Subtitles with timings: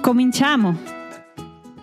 [0.00, 0.74] Cominciamo!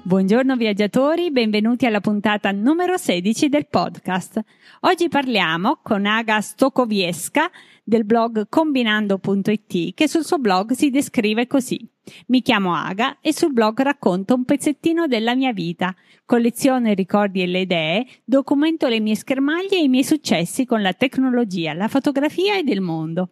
[0.02, 4.42] Buongiorno viaggiatori, benvenuti alla puntata numero 16 del podcast.
[4.82, 7.52] Oggi parliamo con Aga Stokowiecka
[7.84, 11.88] del blog combinando.it che sul suo blog si descrive così.
[12.28, 17.44] Mi chiamo Aga e sul blog racconto un pezzettino della mia vita, colleziono i ricordi
[17.44, 21.88] e le idee, documento le mie schermaglie e i miei successi con la tecnologia, la
[21.88, 23.30] fotografia ed il mondo.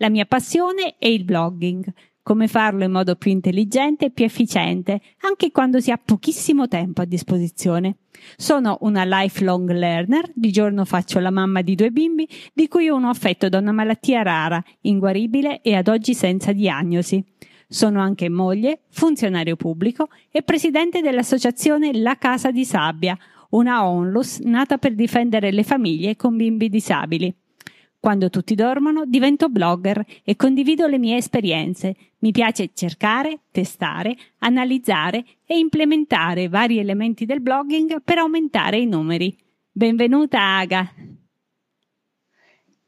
[0.00, 1.92] La mia passione è il blogging
[2.28, 7.00] come farlo in modo più intelligente e più efficiente, anche quando si ha pochissimo tempo
[7.00, 8.00] a disposizione.
[8.36, 13.08] Sono una lifelong learner, di giorno faccio la mamma di due bimbi, di cui uno
[13.08, 17.24] affetto da una malattia rara, inguaribile e ad oggi senza diagnosi.
[17.66, 23.16] Sono anche moglie, funzionario pubblico e presidente dell'associazione La Casa di Sabbia,
[23.52, 27.34] una onlus nata per difendere le famiglie con bimbi disabili.
[28.00, 31.96] Quando tutti dormono divento blogger e condivido le mie esperienze.
[32.18, 39.36] Mi piace cercare, testare, analizzare e implementare vari elementi del blogging per aumentare i numeri.
[39.70, 40.92] Benvenuta Aga.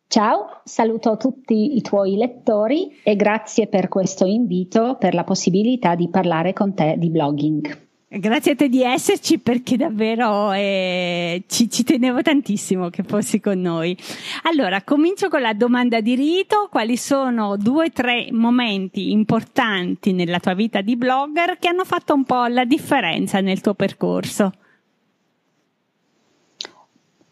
[0.06, 6.08] Ciao, saluto tutti i tuoi lettori e grazie per questo invito, per la possibilità di
[6.08, 7.89] parlare con te di blogging.
[8.12, 13.60] Grazie a te di esserci perché davvero eh, ci, ci, tenevo tantissimo che fossi con
[13.60, 13.96] noi.
[14.50, 16.66] Allora, comincio con la domanda di rito.
[16.72, 22.12] Quali sono due o tre momenti importanti nella tua vita di blogger che hanno fatto
[22.12, 24.54] un po' la differenza nel tuo percorso?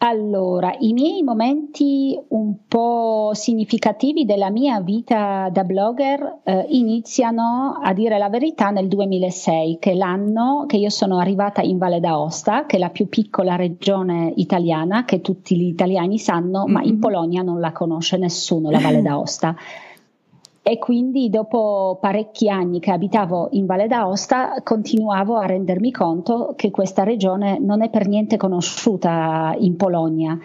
[0.01, 7.91] Allora, i miei momenti un po' significativi della mia vita da blogger eh, iniziano, a
[7.91, 12.65] dire la verità, nel 2006, che è l'anno che io sono arrivata in Valle d'Aosta,
[12.65, 16.71] che è la più piccola regione italiana, che tutti gli italiani sanno, mm-hmm.
[16.71, 19.53] ma in Polonia non la conosce nessuno, la Valle d'Aosta.
[20.61, 26.69] e quindi dopo parecchi anni che abitavo in Valle d'Aosta continuavo a rendermi conto che
[26.69, 30.37] questa regione non è per niente conosciuta in Polonia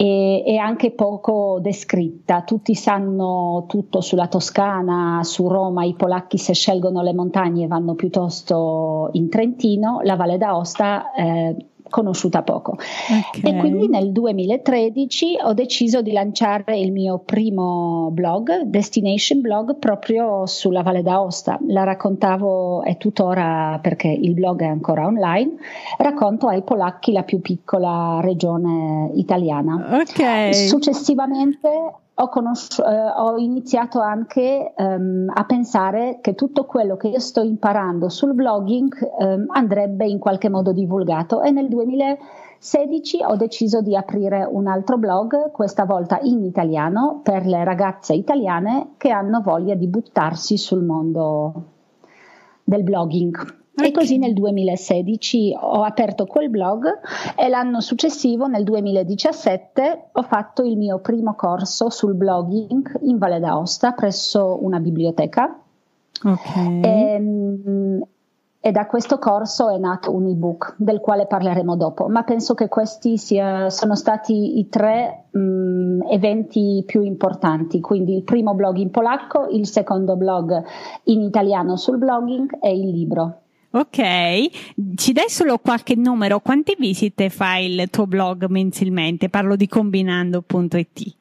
[0.00, 2.42] e è anche poco descritta.
[2.42, 9.08] Tutti sanno tutto sulla Toscana, su Roma, i polacchi se scelgono le montagne vanno piuttosto
[9.14, 11.56] in Trentino, la Valle d'Aosta eh,
[11.88, 12.72] conosciuta poco.
[12.72, 13.52] Okay.
[13.52, 20.46] E quindi nel 2013 ho deciso di lanciare il mio primo blog, Destination Blog, proprio
[20.46, 21.58] sulla Valle d'Aosta.
[21.66, 25.56] La raccontavo, è tuttora perché il blog è ancora online,
[25.98, 30.00] racconto ai polacchi la più piccola regione italiana.
[30.00, 30.52] Okay.
[30.54, 31.68] Successivamente
[32.20, 37.42] ho, conosci- eh, ho iniziato anche um, a pensare che tutto quello che io sto
[37.42, 43.94] imparando sul blogging um, andrebbe in qualche modo divulgato e nel 2016 ho deciso di
[43.94, 49.74] aprire un altro blog, questa volta in italiano, per le ragazze italiane che hanno voglia
[49.74, 51.62] di buttarsi sul mondo
[52.64, 53.56] del blogging.
[53.80, 56.84] E così nel 2016 ho aperto quel blog
[57.36, 63.38] e l'anno successivo, nel 2017, ho fatto il mio primo corso sul blogging in Valle
[63.38, 65.60] d'Aosta presso una biblioteca.
[66.24, 66.80] Okay.
[66.80, 68.02] E, ehm,
[68.60, 72.66] e, da questo corso è nato un ebook del quale parleremo dopo, ma penso che
[72.66, 78.90] questi sia, sono stati i tre mh, eventi più importanti, quindi il primo blog in
[78.90, 80.60] polacco, il secondo blog
[81.04, 83.42] in italiano sul blogging e il libro.
[83.70, 83.98] Ok,
[84.94, 86.40] ci dai solo qualche numero?
[86.40, 89.28] Quante visite fa il tuo blog mensilmente?
[89.28, 91.16] Parlo di combinando.it.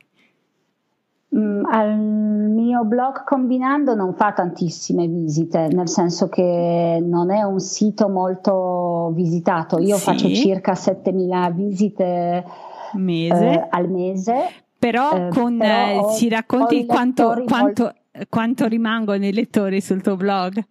[1.36, 7.60] Mm, al mio blog Combinando non fa tantissime visite, nel senso che non è un
[7.60, 9.78] sito molto visitato.
[9.80, 10.04] Io sì.
[10.04, 12.46] faccio circa 7000 visite
[12.94, 13.46] mese.
[13.46, 14.36] Eh, al mese.
[14.80, 17.94] Però, eh, con, però eh, ci racconti quanto, quanto,
[18.30, 20.64] quanto rimangono i lettori sul tuo blog?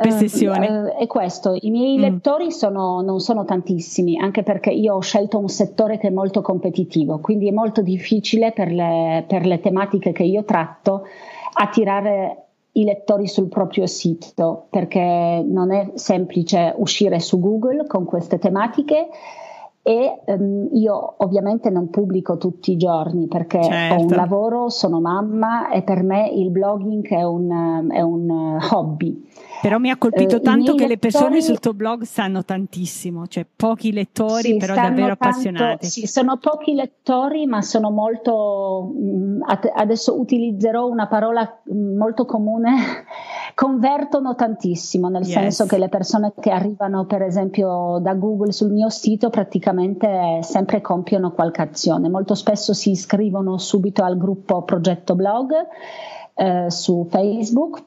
[0.00, 0.92] Per sessione?
[0.96, 2.00] Eh, è questo, i miei mm.
[2.00, 6.42] lettori sono, non sono tantissimi, anche perché io ho scelto un settore che è molto
[6.42, 11.06] competitivo, quindi è molto difficile per le, per le tematiche che io tratto
[11.52, 18.38] attirare i lettori sul proprio sito, perché non è semplice uscire su Google con queste
[18.38, 19.08] tematiche
[19.88, 23.94] e um, io ovviamente non pubblico tutti i giorni perché certo.
[23.94, 29.26] ho un lavoro, sono mamma e per me il blogging è un, è un hobby.
[29.62, 33.28] Però mi ha colpito uh, tanto che lettori, le persone sul tuo blog sanno tantissimo,
[33.28, 35.86] cioè pochi lettori, sì, però davvero tanto, appassionati.
[35.86, 38.92] Sì, sono pochi lettori, ma sono molto.
[38.94, 39.40] Mh,
[39.74, 42.76] adesso utilizzerò una parola molto comune
[43.58, 45.32] convertono tantissimo, nel yes.
[45.32, 50.80] senso che le persone che arrivano per esempio da Google sul mio sito praticamente sempre
[50.80, 55.50] compiono qualche azione, molto spesso si iscrivono subito al gruppo Progetto Blog
[56.34, 57.82] eh, su Facebook.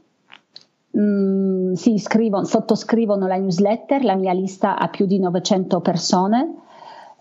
[0.99, 6.55] Mm, si iscrivono, sottoscrivono la newsletter, la mia lista ha più di 900 persone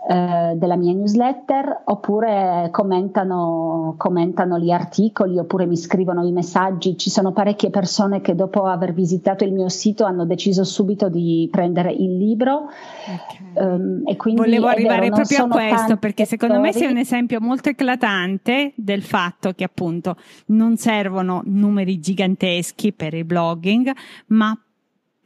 [0.09, 6.97] eh, della mia newsletter oppure commentano, commentano, gli articoli oppure mi scrivono i messaggi.
[6.97, 11.47] Ci sono parecchie persone che dopo aver visitato il mio sito hanno deciso subito di
[11.51, 12.71] prendere il libro.
[13.05, 13.63] Okay.
[13.63, 17.39] Um, e quindi, Volevo arrivare vero, proprio a questo perché secondo me sei un esempio
[17.39, 20.17] molto eclatante del fatto che appunto
[20.47, 23.93] non servono numeri giganteschi per il blogging,
[24.29, 24.59] ma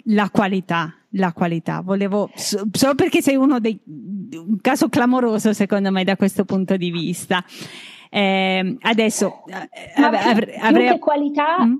[0.07, 1.81] la qualità, la qualità.
[1.81, 6.91] Volevo, solo perché sei uno dei, un caso clamoroso secondo me da questo punto di
[6.91, 7.45] vista.
[8.11, 10.29] Eh, adesso Ma av- più,
[10.61, 10.85] avrei...
[10.85, 11.65] Più che qualità...
[11.65, 11.75] Mm?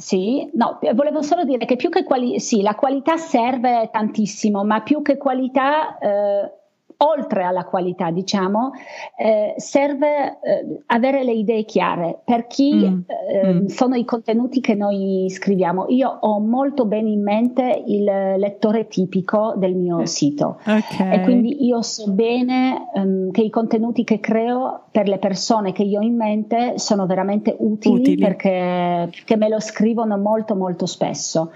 [0.00, 4.80] Sì, no, volevo solo dire che più che qualità, sì, la qualità serve tantissimo, ma
[4.82, 6.52] più che qualità eh,
[6.98, 8.72] oltre alla qualità, diciamo,
[9.16, 13.00] eh, serve eh, avere le idee chiare per chi mm.
[13.06, 13.66] Eh, mm.
[13.66, 15.86] sono i contenuti che noi scriviamo.
[15.88, 21.14] Io ho molto bene in mente il lettore tipico del mio sito okay.
[21.14, 25.82] e quindi io so bene um, che i contenuti che creo per le persone che
[25.82, 28.22] io ho in mente sono veramente utili, utili.
[28.22, 31.52] Perché, perché me lo scrivono molto molto spesso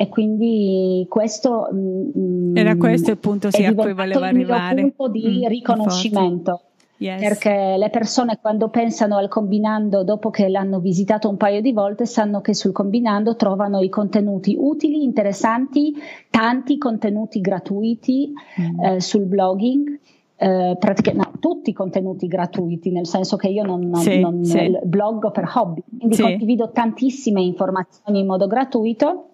[0.00, 4.80] e quindi questo mm, era questo il punto sì, a cui volevo arrivare.
[4.80, 6.60] un punto di mm, riconoscimento.
[6.98, 7.20] Yes.
[7.20, 12.06] Perché le persone quando pensano al combinando dopo che l'hanno visitato un paio di volte
[12.06, 15.92] sanno che sul combinando trovano i contenuti utili, interessanti,
[16.30, 18.80] tanti contenuti gratuiti mm.
[18.80, 19.98] eh, sul blogging.
[20.36, 24.44] Eh, praticamente no, tutti i contenuti gratuiti, nel senso che io non, non, sì, non
[24.44, 24.78] sì.
[24.84, 26.22] bloggo per hobby, quindi sì.
[26.22, 29.30] condivido tantissime informazioni in modo gratuito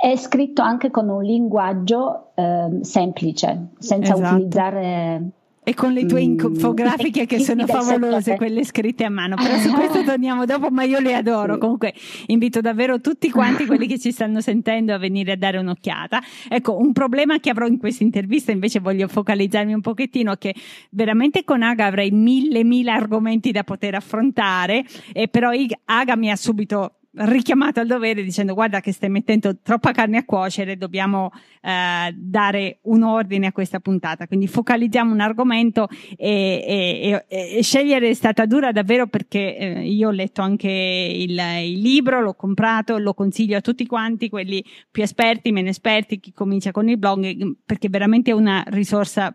[0.00, 4.34] è scritto anche con un linguaggio eh, semplice, senza esatto.
[4.34, 5.32] utilizzare
[5.62, 9.36] e con le tue mm, infografiche che sono favolose, quelle scritte a mano.
[9.36, 11.58] Però su questo torniamo dopo, ma io le adoro.
[11.58, 11.94] Comunque
[12.26, 16.20] invito davvero tutti quanti quelli che ci stanno sentendo a venire a dare un'occhiata.
[16.48, 20.54] Ecco, un problema che avrò in questa intervista, invece voglio focalizzarmi un pochettino, che
[20.90, 25.50] veramente con Aga avrei mille, mille argomenti da poter affrontare, e però
[25.84, 30.24] Aga mi ha subito richiamato al dovere dicendo guarda che stai mettendo troppa carne a
[30.24, 31.30] cuocere, dobbiamo
[31.60, 34.26] eh, dare un ordine a questa puntata.
[34.26, 40.08] Quindi focalizziamo un argomento e, e, e scegliere è stata dura davvero perché eh, io
[40.08, 45.02] ho letto anche il, il, libro, l'ho comprato, lo consiglio a tutti quanti, quelli più
[45.02, 49.34] esperti, meno esperti, chi comincia con il blog, perché veramente è una risorsa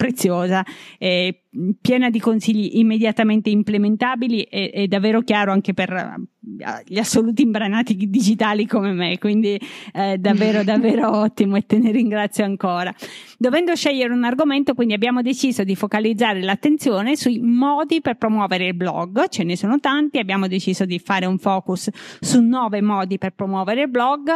[0.00, 0.64] preziosa,
[0.96, 1.42] eh,
[1.78, 6.14] piena di consigli immediatamente implementabili e, e, davvero chiaro anche per eh,
[6.86, 9.60] gli assoluti imbranati digitali come me, quindi
[9.92, 12.94] eh, davvero davvero ottimo e te ne ringrazio ancora.
[13.36, 18.74] Dovendo scegliere un argomento, quindi abbiamo deciso di focalizzare l'attenzione sui modi per promuovere il
[18.74, 23.34] blog, ce ne sono tanti, abbiamo deciso di fare un focus su nove modi per
[23.34, 24.30] promuovere il blog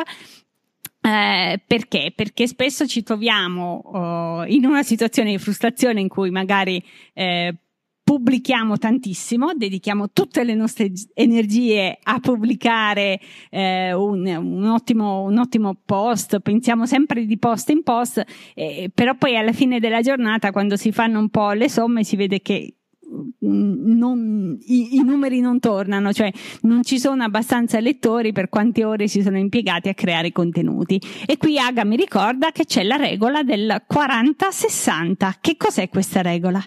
[1.07, 2.15] eh, perché?
[2.17, 6.83] Perché spesso ci troviamo uh, in una situazione di frustrazione in cui magari
[7.13, 7.55] eh,
[8.03, 13.21] pubblichiamo tantissimo, dedichiamo tutte le nostre energie a pubblicare
[13.51, 19.15] eh, un, un, ottimo, un, ottimo, post, pensiamo sempre di post in post, eh, però
[19.15, 22.77] poi alla fine della giornata, quando si fanno un po' le somme, si vede che
[23.39, 26.31] non, i, i, numeri non tornano, cioè
[26.63, 31.01] non ci sono abbastanza lettori per quante ore si sono impiegati a creare contenuti.
[31.27, 35.35] E qui Aga mi ricorda che c'è la regola del 40-60.
[35.41, 36.63] Che cos'è questa regola?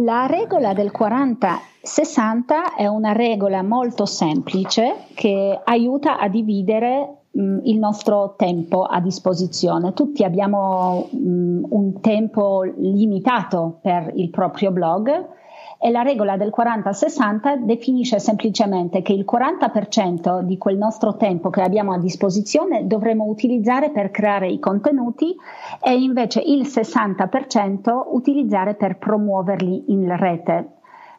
[0.00, 7.78] La regola del 40-60 è una regola molto semplice che aiuta a dividere mh, il
[7.78, 9.92] nostro tempo a disposizione.
[9.92, 15.36] Tutti abbiamo mh, un tempo limitato per il proprio blog
[15.80, 21.62] e la regola del 40-60 definisce semplicemente che il 40% di quel nostro tempo che
[21.62, 25.36] abbiamo a disposizione dovremo utilizzare per creare i contenuti
[25.80, 30.77] e invece il 60% utilizzare per promuoverli in rete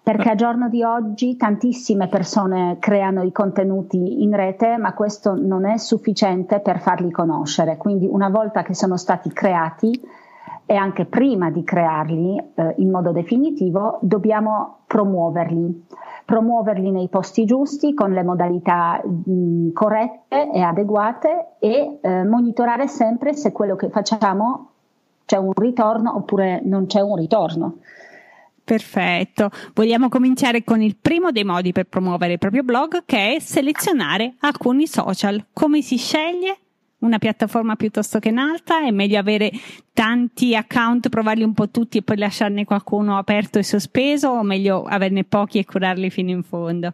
[0.09, 5.67] perché a giorno di oggi tantissime persone creano i contenuti in rete, ma questo non
[5.67, 7.77] è sufficiente per farli conoscere.
[7.77, 9.91] Quindi una volta che sono stati creati
[10.65, 15.85] e anche prima di crearli eh, in modo definitivo, dobbiamo promuoverli
[16.25, 23.33] promuoverli nei posti giusti con le modalità mh, corrette e adeguate e eh, monitorare sempre
[23.33, 24.69] se quello che facciamo
[25.25, 27.75] c'è un ritorno oppure non c'è un ritorno.
[28.69, 29.49] Perfetto.
[29.73, 34.35] Vogliamo cominciare con il primo dei modi per promuovere il proprio blog, che è selezionare
[34.41, 35.47] alcuni social.
[35.53, 36.59] Come si sceglie?
[36.99, 38.85] Una piattaforma piuttosto che un'altra?
[38.85, 39.49] È meglio avere
[39.91, 44.83] tanti account, provarli un po' tutti e poi lasciarne qualcuno aperto e sospeso o meglio
[44.83, 46.93] averne pochi e curarli fino in fondo?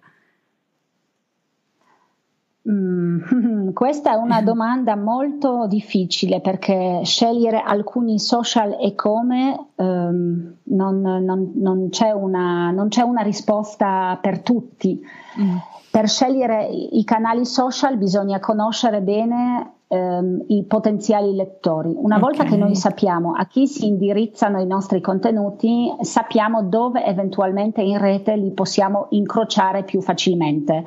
[2.68, 11.02] Mm, questa è una domanda molto difficile perché scegliere alcuni social e come um, non,
[11.02, 15.00] non, non, c'è una, non, c'è una, risposta per tutti.
[15.40, 15.56] Mm.
[15.92, 21.94] Per scegliere i canali social bisogna conoscere bene um, i potenziali lettori.
[21.96, 22.20] Una okay.
[22.20, 27.98] volta che noi sappiamo a chi si indirizzano i nostri contenuti, sappiamo dove eventualmente in
[27.98, 30.86] rete li possiamo incrociare più facilmente.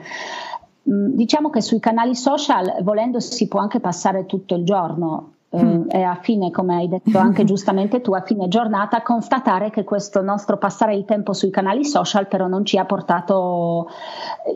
[0.90, 5.88] Diciamo che sui canali social, volendo, si può anche passare tutto il giorno mm.
[5.88, 10.22] e a fine, come hai detto anche giustamente tu, a fine giornata constatare che questo
[10.22, 13.88] nostro passare il tempo sui canali social però non ci ha portato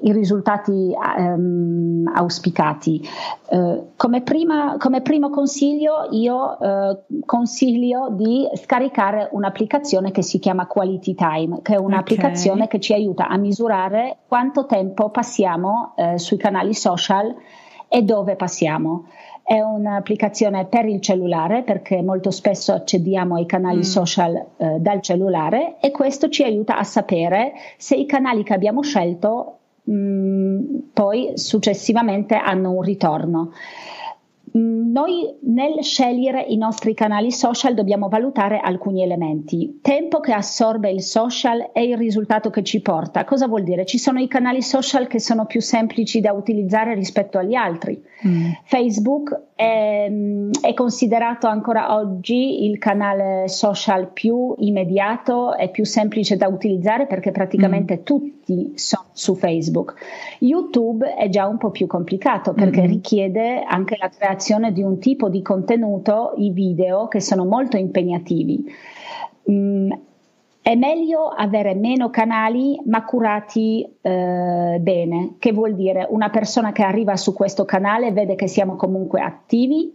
[0.02, 3.00] i risultati um, auspicati.
[3.50, 10.66] Uh, come, prima, come, primo consiglio io uh, consiglio di scaricare un'applicazione che si chiama
[10.66, 12.68] Quality Time, che è un'applicazione okay.
[12.68, 17.34] che ci aiuta a misurare quanto tempo passiamo uh, sui canali social
[17.88, 19.04] e dove passiamo.
[19.44, 23.80] È un'applicazione per il cellulare perché molto spesso accediamo ai canali mm.
[23.80, 28.82] social eh, dal cellulare e questo ci aiuta a sapere se i canali che abbiamo
[28.82, 33.52] scelto mh, mm, poi successivamente hanno un ritorno.
[34.54, 39.78] Noi nel scegliere i nostri canali social dobbiamo valutare alcuni elementi.
[39.80, 43.24] Tempo che assorbe il social e il risultato che ci porta.
[43.24, 43.86] Cosa vuol dire?
[43.86, 48.02] Ci sono i canali social che sono più semplici da utilizzare rispetto agli altri.
[48.26, 48.50] Mm.
[48.64, 56.36] Facebook è, mm, è, considerato ancora oggi il canale social più immediato e più semplice
[56.36, 58.02] da utilizzare perché praticamente mm.
[58.02, 59.94] tutti sono su Facebook.
[60.40, 62.86] YouTube è già un po' più complicato perché mm.
[62.86, 68.64] richiede anche la creazione di un tipo di contenuto, i video, che sono molto impegnativi.
[69.50, 69.90] Mm,
[70.62, 76.84] è meglio avere meno canali ma curati eh, bene, che vuol dire una persona che
[76.84, 79.90] arriva su questo canale vede che siamo comunque attivi,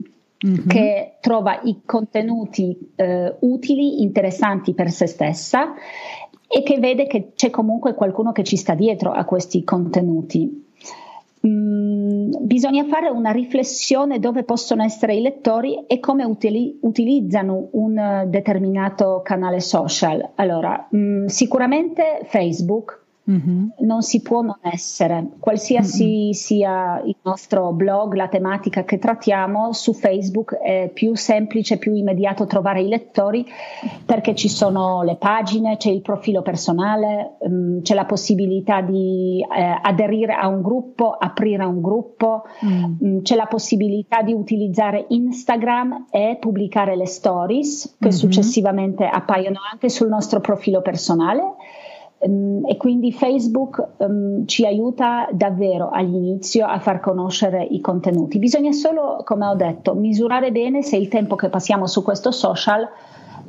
[0.45, 0.67] mm-hmm.
[0.67, 5.73] che trova i contenuti eh, utili, interessanti per se stessa
[6.49, 10.65] e che vede che c'è comunque qualcuno che ci sta dietro a questi contenuti.
[11.47, 11.96] Mm,
[12.41, 19.21] bisogna fare una riflessione dove possono essere i lettori e come utili- utilizzano un determinato
[19.23, 20.31] canale social.
[20.35, 23.69] Allora, mh, mm, sicuramente Facebook Mm-hmm.
[23.79, 26.31] Non si può non essere, qualsiasi mm-hmm.
[26.31, 32.45] sia il nostro blog, la tematica che trattiamo, su Facebook è più semplice, più immediato
[32.45, 33.45] trovare i lettori
[34.05, 39.79] perché ci sono le pagine, c'è il profilo personale, um, c'è la possibilità di eh,
[39.81, 42.83] aderire a un gruppo, aprire un gruppo, mm.
[42.99, 48.17] um, c'è la possibilità di utilizzare Instagram e pubblicare le stories che mm-hmm.
[48.17, 51.55] successivamente appaiono anche sul nostro profilo personale.
[52.19, 58.39] Um, e quindi Facebook um, ci aiuta davvero all'inizio a far conoscere i contenuti.
[58.39, 62.87] Bisogna solo, come ho detto, misurare bene se il tempo che passiamo su questo social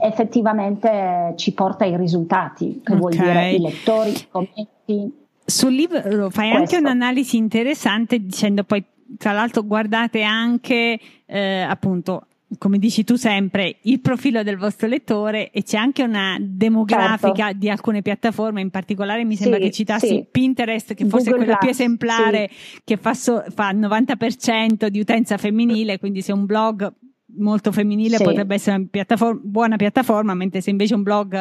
[0.00, 2.98] effettivamente ci porta ai risultati, che okay.
[2.98, 5.26] vuol dire i lettori, i commenti.
[5.44, 6.56] Sul libro fai questo.
[6.56, 8.84] anche un'analisi interessante dicendo poi
[9.16, 15.50] tra l'altro guardate anche eh, appunto come dici tu sempre, il profilo del vostro lettore
[15.50, 17.58] e c'è anche una demografica certo.
[17.58, 20.26] di alcune piattaforme, in particolare mi sembra sì, che citassi sì.
[20.30, 22.80] Pinterest, che forse Google è quella Plus, più esemplare, sì.
[22.84, 26.90] che fa, so, fa il 90% di utenza femminile, quindi se un blog
[27.36, 31.34] molto femminile potrebbe essere una piattaforma, buona piattaforma, mentre se invece un blog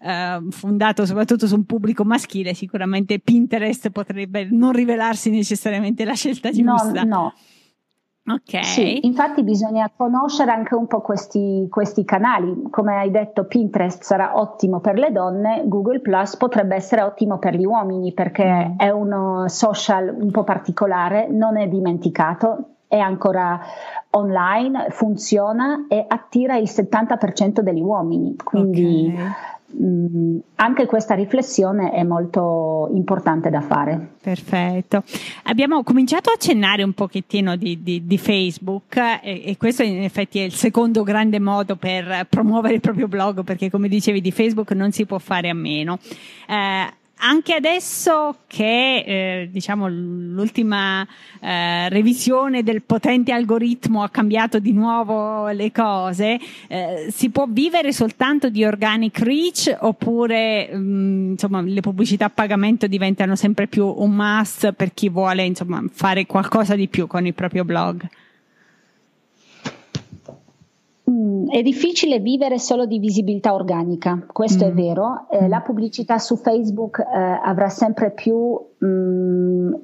[0.00, 6.50] eh, fondato soprattutto su un pubblico maschile, sicuramente Pinterest potrebbe non rivelarsi necessariamente la scelta
[6.50, 7.04] giusta.
[7.04, 7.34] No, no.
[8.28, 8.64] Ok.
[8.64, 12.64] Sì, infatti bisogna conoscere anche un po' questi, questi, canali.
[12.70, 17.54] Come hai detto, Pinterest sarà ottimo per le donne, Google Plus potrebbe essere ottimo per
[17.54, 18.78] gli uomini perché mm.
[18.78, 23.60] è uno social un po' particolare, non è dimenticato, è ancora
[24.10, 28.36] online, funziona e attira il 70% degli uomini.
[28.36, 29.26] Quindi okay.
[29.70, 34.14] Mh, anche questa riflessione è molto importante da fare.
[34.20, 35.02] Perfetto.
[35.44, 40.38] Abbiamo cominciato a accennare un pochettino di, di, di Facebook e, e, questo in effetti
[40.38, 44.72] è il secondo grande modo per promuovere il proprio blog perché come dicevi di Facebook
[44.72, 45.98] non si può fare a meno.
[46.48, 48.98] Eh, anche adesso che
[49.42, 51.06] eh, diciamo l'ultima
[51.40, 57.92] eh, revisione del potente algoritmo ha cambiato di nuovo le cose, eh, si può vivere
[57.92, 63.86] soltanto di organic reach oppure mh, mm, insomma le pubblicità a pagamento diventano sempre più
[63.86, 68.08] un must per chi vuole insomma fare qualcosa di più con il proprio blog?
[71.10, 74.68] Mm, è difficile vivere solo di visibilità organica, questo mm.
[74.68, 75.26] è vero.
[75.30, 75.48] Eh, mm.
[75.48, 77.04] La pubblicità su Facebook eh,
[77.42, 79.74] avrà sempre più, mh, mm,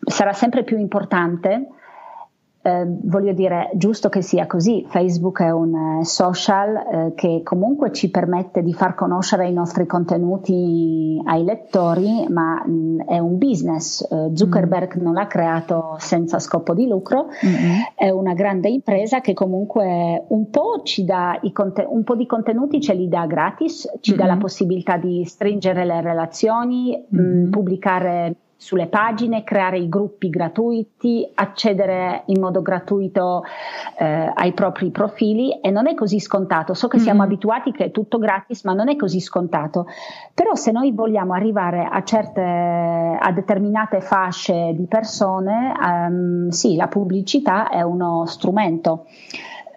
[0.00, 1.68] sarà sempre più importante
[2.60, 4.84] eh, voglio dire, giusto che sia così.
[4.88, 9.86] Facebook è un eh, social eh, che comunque ci permette di far conoscere i nostri
[9.86, 14.06] contenuti ai lettori, ma mh, mm, è un business.
[14.10, 15.02] Eh, Zuckerberg mm.
[15.02, 17.80] non l'ha creato senza scopo di lucro, mm-hmm.
[17.94, 22.26] è una grande impresa che comunque un po' ci dà i conten- un po' di
[22.26, 24.20] contenuti ce li dà gratis, ci mm-hmm.
[24.20, 27.46] dà la possibilità di stringere le relazioni, mm-hmm.
[27.46, 33.44] mh, pubblicare sulle pagine, creare i gruppi gratuiti, accedere in modo gratuito
[33.96, 36.74] eh, ai propri profili e non è così scontato.
[36.74, 37.06] So che mm-hmm.
[37.06, 39.86] siamo abituati che è tutto gratis, ma non è così scontato.
[40.34, 46.88] Però se noi vogliamo arrivare a certe a determinate fasce di persone, ehm, sì, la
[46.88, 49.06] pubblicità è uno strumento.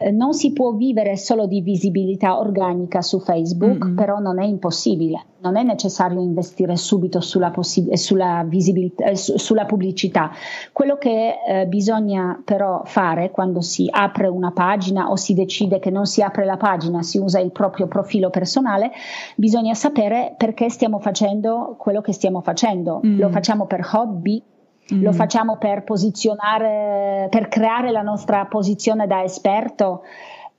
[0.01, 3.96] Eh, non si può vivere solo di visibilità organica su Facebook, mm-hmm.
[3.96, 5.25] però non è impossibile.
[5.41, 10.31] Non è necessario investire subito sulla, possi- sulla, eh, su- sulla pubblicità.
[10.72, 15.89] Quello che eh, bisogna però fare quando si apre una pagina o si decide che
[15.89, 18.91] non si apre la pagina, si usa il proprio profilo personale,
[19.36, 23.01] bisogna sapere perché stiamo facendo quello che stiamo facendo.
[23.05, 23.20] Mm-hmm.
[23.20, 24.41] Lo facciamo per hobby,
[24.94, 25.04] Mm.
[25.04, 30.04] Lo facciamo per posizionare, per creare la nostra posizione da esperto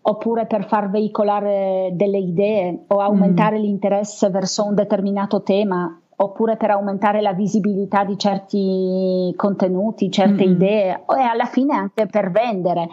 [0.04, 3.62] oppure per far veicolare delle idee o aumentare mm.
[3.62, 10.52] l'interesse verso un determinato tema oppure per aumentare la visibilità di certi contenuti, certe mm-hmm.
[10.52, 12.88] idee e alla fine anche per vendere.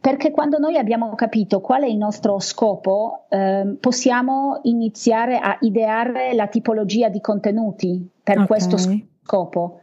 [0.00, 6.34] Perché quando noi abbiamo capito qual è il nostro scopo, eh, possiamo iniziare a ideare
[6.34, 8.46] la tipologia di contenuti per okay.
[8.46, 9.80] questo scopo.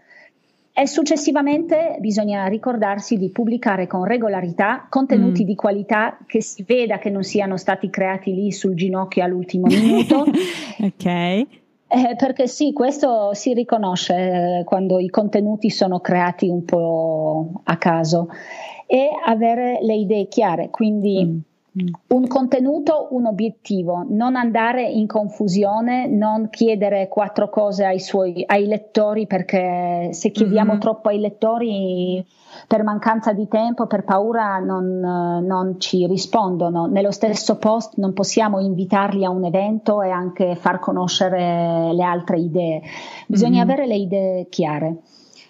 [0.74, 5.46] E successivamente bisogna ricordarsi di pubblicare con regolarità contenuti mm.
[5.46, 10.26] di qualità che si veda che non siano stati creati lì sul ginocchio all'ultimo minuto.
[10.82, 11.06] ok.
[11.06, 17.76] Eh, perché sì, questo si riconosce eh, quando i contenuti sono creati un po' a
[17.76, 18.30] caso
[18.88, 20.70] e avere le idee chiare.
[20.70, 21.40] Quindi mm.
[21.72, 21.88] Mm.
[22.08, 28.66] Un contenuto, un obiettivo, non andare in confusione, non chiedere quattro cose ai, suoi, ai
[28.66, 30.80] lettori perché se chiediamo mm-hmm.
[30.82, 32.26] troppo ai lettori
[32.68, 36.88] per mancanza di tempo, per paura non, non, ci rispondono.
[36.88, 42.38] Nello stesso post non possiamo invitarli a un evento e anche far conoscere le altre
[42.38, 42.82] idee.
[43.28, 43.70] Bisogna mm-hmm.
[43.70, 44.98] avere le idee chiare.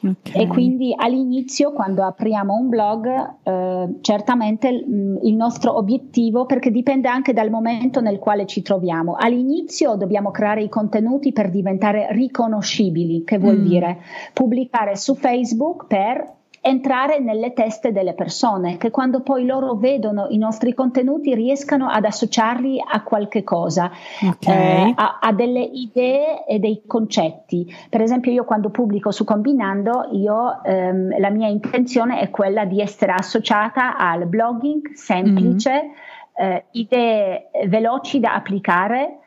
[0.04, 0.42] Okay.
[0.44, 6.72] E quindi all'inizio, quando apriamo un blog, eh, certamente mh, mm, il nostro obiettivo, perché
[6.72, 12.08] dipende anche dal momento nel quale ci troviamo, all'inizio dobbiamo creare i contenuti per diventare
[12.12, 13.68] riconoscibili, che vuol mm.
[13.68, 13.98] dire
[14.34, 20.38] pubblicare su Facebook per entrare nelle teste delle persone, che quando poi loro vedono i
[20.38, 23.90] nostri contenuti riescano ad associarli a qualche cosa,
[24.24, 24.90] okay.
[24.90, 27.68] eh, a, a, delle idee e dei concetti.
[27.90, 32.80] Per esempio io quando pubblico su Combinando, io, ehm, la mia intenzione è quella di
[32.80, 36.52] essere associata al blogging semplice, mm-hmm.
[36.52, 39.18] eh, idee veloci da applicare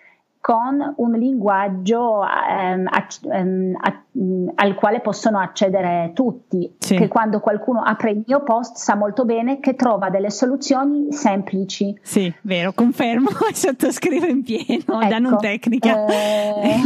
[0.40, 6.96] con un linguaggio ehm, a, ehm, a, mm, al quale possono accedere tutti, sì.
[6.96, 11.98] che quando qualcuno apre il mio post sa molto bene che trova delle soluzioni semplici.
[12.02, 16.06] Sì, vero, confermo e sottoscrivo in pieno ecco, da non tecnica.
[16.06, 16.80] Eh,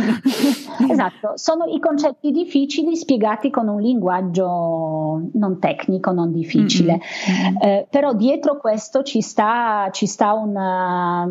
[0.91, 7.01] esatto, sono i concetti difficili spiegati con un linguaggio non tecnico, non difficile.
[7.01, 7.57] Mm-hmm.
[7.61, 11.29] Eh, però dietro questo ci sta, ci sta una,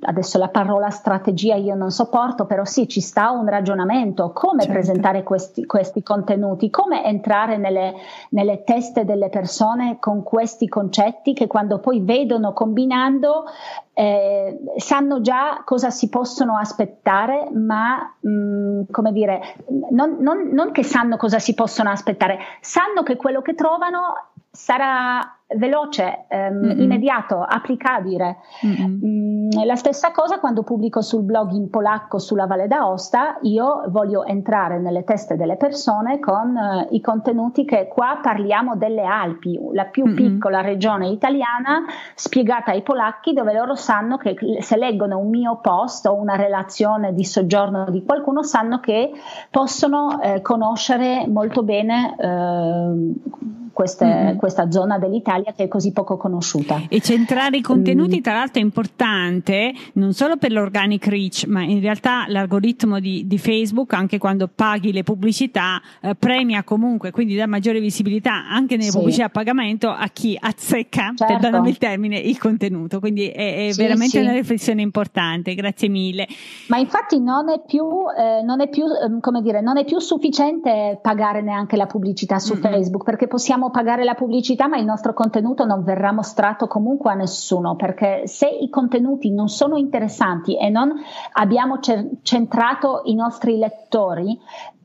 [0.00, 4.72] adesso la parola strategia io non sopporto, però sì, ci sta un ragionamento, come certo.
[4.72, 7.94] presentare questi, questi, contenuti, come entrare nelle,
[8.30, 13.44] nelle, teste delle persone con questi concetti che quando poi vedono combinando
[13.92, 19.56] eh, sanno già cosa si possono aspettare, ma mh, mm, come dire,
[19.90, 25.20] non, non, non che sanno cosa si possono aspettare, sanno che quello che trovano sarà
[25.54, 28.38] veloce, ehm, immediato, applicabile.
[28.66, 34.24] Mm, la stessa cosa quando pubblico sul blog in polacco sulla Valle d'Aosta, io voglio
[34.24, 39.84] entrare nelle teste delle persone con eh, i contenuti che qua parliamo delle Alpi, la
[39.84, 40.16] più mm-hmm.
[40.16, 46.06] piccola regione italiana, spiegata ai polacchi dove loro sanno che se leggono un mio post
[46.06, 49.12] o una relazione di soggiorno di qualcuno sanno che
[49.50, 56.82] possono eh, conoscere molto bene eh, queste, questa zona dell'Italia che è così poco conosciuta.
[56.88, 58.22] E centrare i contenuti, mm.
[58.22, 63.38] tra l'altro, è importante non solo per l'organic reach, ma in realtà l'algoritmo di, di
[63.38, 68.90] Facebook, anche quando paghi le pubblicità, eh, premia comunque, quindi dà maggiore visibilità anche nelle
[68.90, 68.96] sì.
[68.96, 71.26] pubblicità a pagamento a chi azzecca, certo.
[71.26, 73.00] perdonami il termine, il contenuto.
[73.00, 74.24] Quindi è, è sì, veramente sì.
[74.24, 75.54] una riflessione importante.
[75.54, 76.26] Grazie mille.
[76.68, 77.84] Ma infatti non è più,
[78.16, 82.38] eh, non è più eh, come dire, non è più sufficiente pagare neanche la pubblicità
[82.38, 82.62] su mm-hmm.
[82.62, 85.25] Facebook perché possiamo pagare la pubblicità, ma il nostro contenuto
[85.64, 90.92] non verrà mostrato comunque a nessuno, perché se i contenuti non sono interessanti e non
[91.32, 91.78] abbiamo
[92.22, 94.38] centrato i nostri lettori,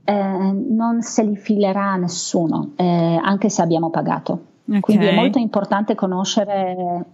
[0.04, 4.46] eh, non se li filerà a nessuno, eh, anche se abbiamo pagato.
[4.68, 4.80] Okay.
[4.80, 7.06] Quindi è molto importante conoscere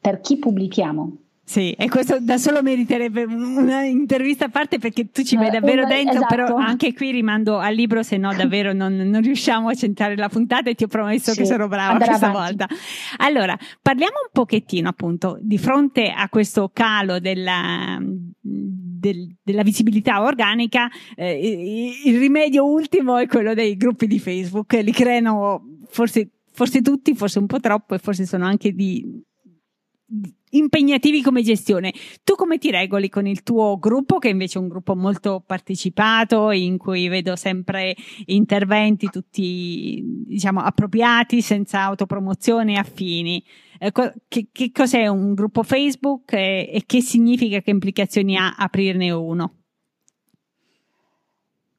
[0.00, 1.12] per chi pubblichiamo.
[1.46, 5.86] Sì, e questo da solo meriterebbe un'intervista a parte perché tu ci vai davvero uh,
[5.86, 6.34] dentro, esatto.
[6.34, 10.30] però anche qui rimando al libro, se no davvero non, non riusciamo a centrare la
[10.30, 12.38] puntata e ti ho promesso sì, che sarò brava questa avanti.
[12.38, 12.68] volta.
[13.18, 17.98] Allora, parliamo un pochettino appunto di fronte a questo calo della,
[18.40, 24.92] del, della visibilità organica, eh, il rimedio ultimo è quello dei gruppi di Facebook, li
[24.92, 29.22] creano forse, forse tutti, forse un po' troppo e forse sono anche di
[30.56, 31.92] impegnativi come gestione.
[32.22, 36.50] Tu come ti regoli con il tuo gruppo, che invece è un gruppo molto partecipato,
[36.50, 37.94] in cui vedo sempre
[38.26, 43.42] interventi tutti, diciamo, appropriati, senza autopromozione affini?
[43.78, 43.92] Eh,
[44.28, 49.54] che, che, cos'è un gruppo Facebook e, e che significa, che implicazioni ha aprirne uno?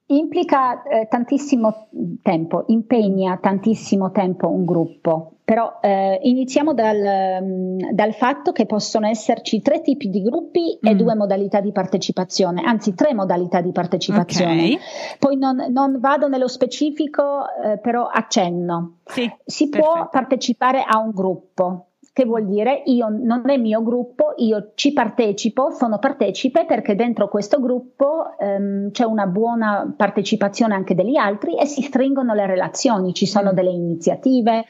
[0.08, 1.90] Implica eh, tantissimo
[2.22, 9.06] tempo, impegna tantissimo tempo un gruppo, però eh, iniziamo dal, mm, dal, fatto che possono
[9.06, 10.90] esserci tre tipi di gruppi mm.
[10.90, 14.64] e due modalità di partecipazione, anzi tre modalità di partecipazione.
[14.64, 14.80] Okay.
[15.20, 18.98] Poi non, non, vado nello specifico, eh, però accenno.
[19.06, 19.94] Sì, si perfetto.
[19.94, 24.94] può partecipare a un gruppo che vuol dire io non è mio gruppo, io ci
[24.94, 31.58] partecipo, sono partecipe perché dentro questo gruppo ehm, c'è una buona partecipazione anche degli altri
[31.58, 33.54] e si stringono le relazioni, ci sono mm.
[33.54, 34.64] delle iniziative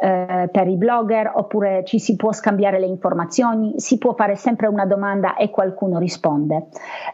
[0.00, 4.66] eh, per i blogger oppure ci si può scambiare le informazioni, si può fare sempre
[4.66, 6.68] una domanda e qualcuno risponde.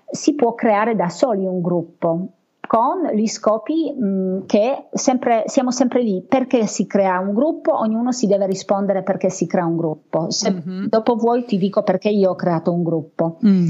[0.09, 2.29] Si può creare da soli un gruppo
[2.75, 6.25] con gli scopi mh, che sempre, siamo sempre lì.
[6.29, 7.79] Perché si crea un gruppo?
[7.79, 10.29] Ognuno si deve rispondere perché si crea un gruppo.
[10.33, 10.87] Se mm-hmm.
[10.87, 13.39] dopo vuoi ti dico perché io ho creato un gruppo.
[13.47, 13.69] Mm.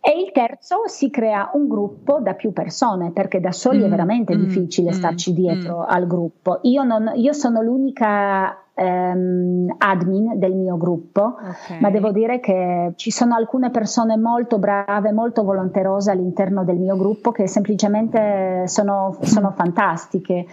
[0.00, 3.88] E il terzo si crea un gruppo da più persone, perché da soli mm, è
[3.88, 5.84] veramente mm, difficile mm, starci dietro mm.
[5.86, 6.58] al gruppo.
[6.62, 11.80] Io, non, io sono l'unica ehm, admin del mio gruppo, okay.
[11.80, 16.96] ma devo dire che ci sono alcune persone molto brave, molto volenterose all'interno del mio
[16.96, 20.46] gruppo che semplicemente sono, sono fantastiche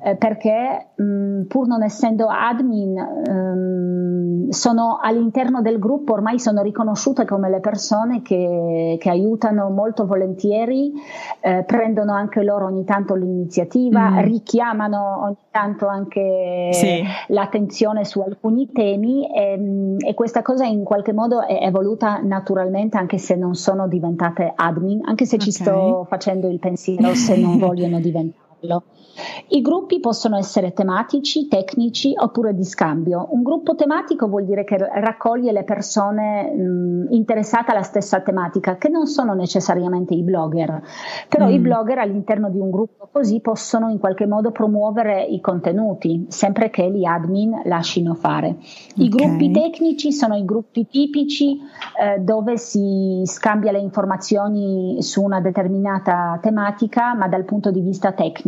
[0.00, 7.24] eh, perché mh, pur non essendo admin ehm, sono all'interno del gruppo, ormai sono riconosciute
[7.24, 10.92] come le persone che, che aiutano molto volentieri,
[11.40, 14.18] eh, prendono anche loro ogni tanto l'iniziativa, mm.
[14.20, 17.02] richiamano ogni tanto anche sì.
[17.28, 23.18] l'attenzione su alcuni temi e, e, questa cosa in qualche modo è evoluta naturalmente anche
[23.18, 25.46] se non sono diventate admin, anche se okay.
[25.46, 27.98] ci sto facendo il pensiero se non vogliono
[28.60, 28.82] diventarlo.
[29.48, 33.28] I gruppi possono essere tematici, tecnici oppure di scambio.
[33.30, 38.88] Un gruppo tematico vuol dire che raccoglie le persone mh, interessate alla stessa tematica, che
[38.88, 40.82] non sono necessariamente i blogger,
[41.28, 41.50] però mm.
[41.50, 46.70] i blogger all'interno di un gruppo così possono in qualche modo promuovere i contenuti, sempre
[46.70, 48.56] che gli admin lasciano fare.
[48.96, 49.26] I okay.
[49.26, 51.58] gruppi tecnici sono i gruppi tipici
[52.00, 58.12] eh, dove si scambia le informazioni su una determinata tematica, ma dal punto di vista
[58.12, 58.47] tecnico.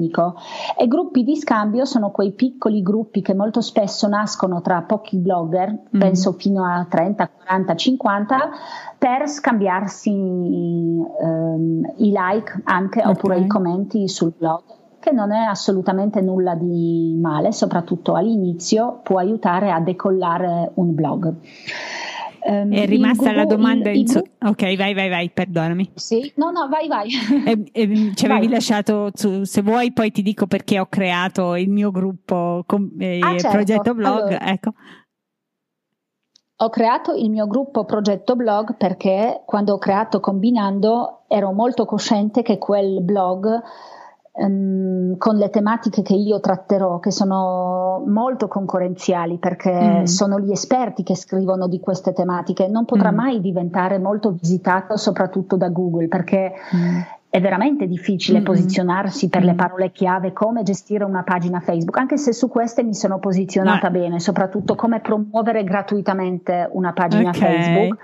[0.79, 5.71] E gruppi di scambio sono quei piccoli gruppi che molto spesso nascono tra pochi blogger,
[5.73, 5.99] mm.
[5.99, 8.51] penso fino a 30, 40, 50,
[8.99, 13.13] per scambiarsi ehm, i like anche okay.
[13.13, 14.63] oppure i commenti sul blog
[15.01, 21.35] che non è assolutamente nulla di male, soprattutto all'inizio può aiutare a decollare un blog.
[22.43, 26.33] Um, è rimasta Google, la domanda in, in so- ok vai vai vai perdonami sì
[26.37, 27.11] no no vai vai
[27.45, 28.49] e, e, ci avevi vai.
[28.49, 33.19] lasciato su, se vuoi poi ti dico perché ho creato il mio gruppo com, eh,
[33.21, 33.49] ah, certo.
[33.51, 34.47] progetto blog allora.
[34.47, 34.73] ecco
[36.63, 42.43] ho creato il mio gruppo progetto blog perché quando ho creato combinando ero molto cosciente
[42.43, 43.63] che quel blog
[44.41, 50.05] um, con le tematiche che io tratterò, che sono molto concorrenziali perché mm.
[50.05, 53.17] sono gli esperti che scrivono di queste tematiche, non potrà mm.
[53.17, 57.01] mai diventare molto visitato soprattutto da Google perché mm
[57.31, 58.47] è veramente difficile mm-hmm.
[58.47, 62.93] posizionarsi per le parole chiave, come gestire una pagina Facebook, anche se su queste mi
[62.93, 63.99] sono posizionata no.
[63.99, 67.41] bene, soprattutto come promuovere gratuitamente una pagina okay.
[67.41, 68.01] Facebook.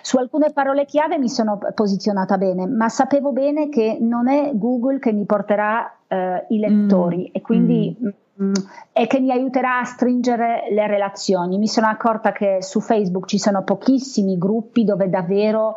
[0.00, 4.98] Su alcune parole chiave mi sono posizionata bene, ma sapevo bene che non è Google
[4.98, 7.32] che mi porterà eh, i lettori mm.
[7.32, 8.46] e quindi mm.
[8.46, 8.52] mm.
[8.94, 11.58] e che mi aiuterà a stringere le relazioni.
[11.58, 15.76] Mi sono accorta che su Facebook ci sono pochissimi gruppi dove davvero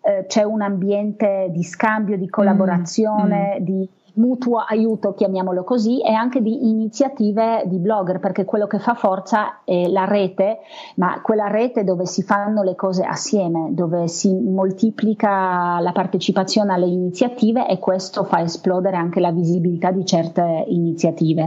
[0.00, 3.64] eh, c'è un ambiente di scambio, di collaborazione, mm, mm.
[3.64, 8.94] di mutuo aiuto, chiamiamolo così, e anche di iniziative di blogger, perché quello che fa
[8.94, 10.58] forza è la rete,
[10.96, 16.86] ma quella rete dove si fanno le cose assieme, dove si moltiplica la partecipazione alle
[16.86, 21.46] iniziative e questo fa esplodere anche la visibilità di certe iniziative.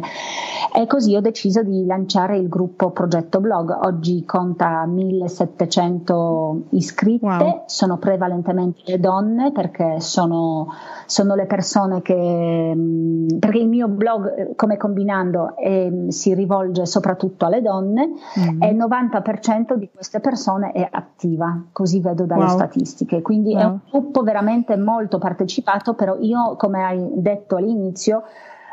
[0.74, 3.78] E così ho deciso di lanciare il gruppo Progetto Blog.
[3.84, 7.64] Oggi conta 1700 iscritte, wow.
[7.66, 10.68] sono prevalentemente le donne perché sono,
[11.06, 16.86] sono le persone che ehm, perché il mio blog eh, come combinando eh, si rivolge
[16.86, 18.62] soprattutto alle donne mm.
[18.62, 22.56] e il 90% di queste persone è attiva, così vedo dalle wow.
[22.56, 23.22] statistiche.
[23.22, 23.62] Quindi wow.
[23.62, 28.24] è un gruppo veramente molto partecipato, però io come hai detto all'inizio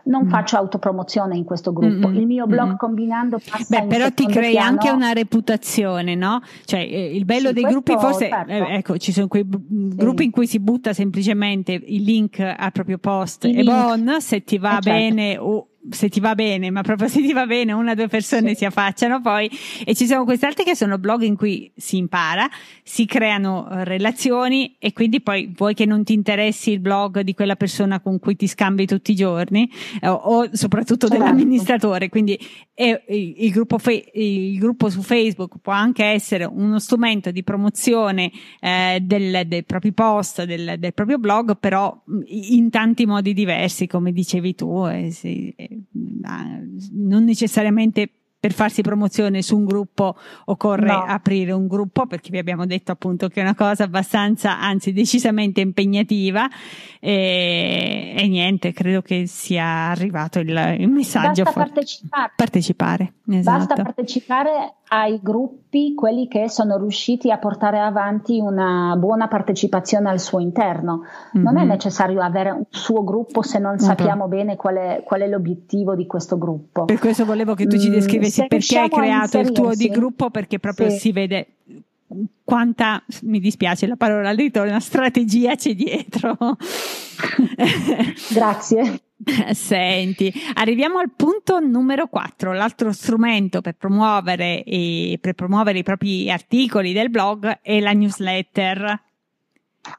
[0.09, 0.29] non mm.
[0.29, 2.09] faccio autopromozione in questo gruppo.
[2.09, 2.19] Mm-hmm.
[2.19, 2.77] Il mio blog mm-hmm.
[2.77, 4.69] combinando passa Beh, però ti crei piano.
[4.69, 6.41] anche una reputazione, no?
[6.65, 8.51] Cioè, eh, il bello sì, dei gruppi forse certo.
[8.51, 9.95] eh, ecco, ci sono quei sì.
[9.95, 14.43] gruppi in cui si butta semplicemente il link al proprio post il e bon, se
[14.43, 14.91] ti va eh, certo.
[14.91, 18.09] bene o se ti va bene, ma proprio se ti va bene, una o due
[18.09, 18.57] persone sì.
[18.57, 19.51] si affacciano poi
[19.85, 22.49] e ci sono queste altre che sono blog in cui si impara,
[22.83, 27.35] si creano eh, relazioni e quindi poi vuoi che non ti interessi il blog di
[27.35, 29.71] quella persona con cui ti scambi tutti i giorni
[30.03, 31.23] o, o soprattutto certo.
[31.23, 32.39] dell'amministratore, quindi
[32.75, 38.31] è, il, gruppo fe- il, gruppo su Facebook può anche essere uno strumento di promozione
[38.61, 44.13] eh, del, dei propri post, del, del, proprio blog, però in tanti modi diversi, come
[44.13, 44.87] dicevi tu.
[44.87, 45.53] Eh, sì,
[46.93, 51.03] non necessariamente per farsi promozione su un gruppo occorre no.
[51.03, 55.61] aprire un gruppo perché vi abbiamo detto appunto che è una cosa abbastanza, anzi decisamente
[55.61, 56.49] impegnativa
[57.01, 61.43] e, e niente, credo che sia arrivato il, il messaggio.
[61.43, 62.33] Basta partecipare.
[62.37, 63.59] Partecipare, esatto.
[63.59, 70.21] Basta partecipare ai gruppi, quelli che sono riusciti a portare avanti una buona partecipazione al
[70.21, 71.03] suo interno.
[71.03, 71.45] Mm-hmm.
[71.45, 71.69] Non è mhm.
[71.69, 74.39] necessario avere un suo gruppo se non sappiamo okay.
[74.39, 76.85] bene qual è, qual è, l'obiettivo di questo gruppo.
[76.87, 79.89] Per questo volevo che tu ci mm, descrivessi mm, perché hai creato il tuo di
[79.89, 80.99] gruppo, perché proprio sì.
[80.99, 81.47] si vede
[82.45, 86.37] quanta, mi dispiace la parola ritorna, strategia c'è dietro.
[88.33, 89.01] Grazie.
[89.51, 96.31] Senti, arriviamo al punto numero 4, l'altro strumento per promuovere, e, per promuovere i propri
[96.31, 99.03] articoli del blog è la newsletter.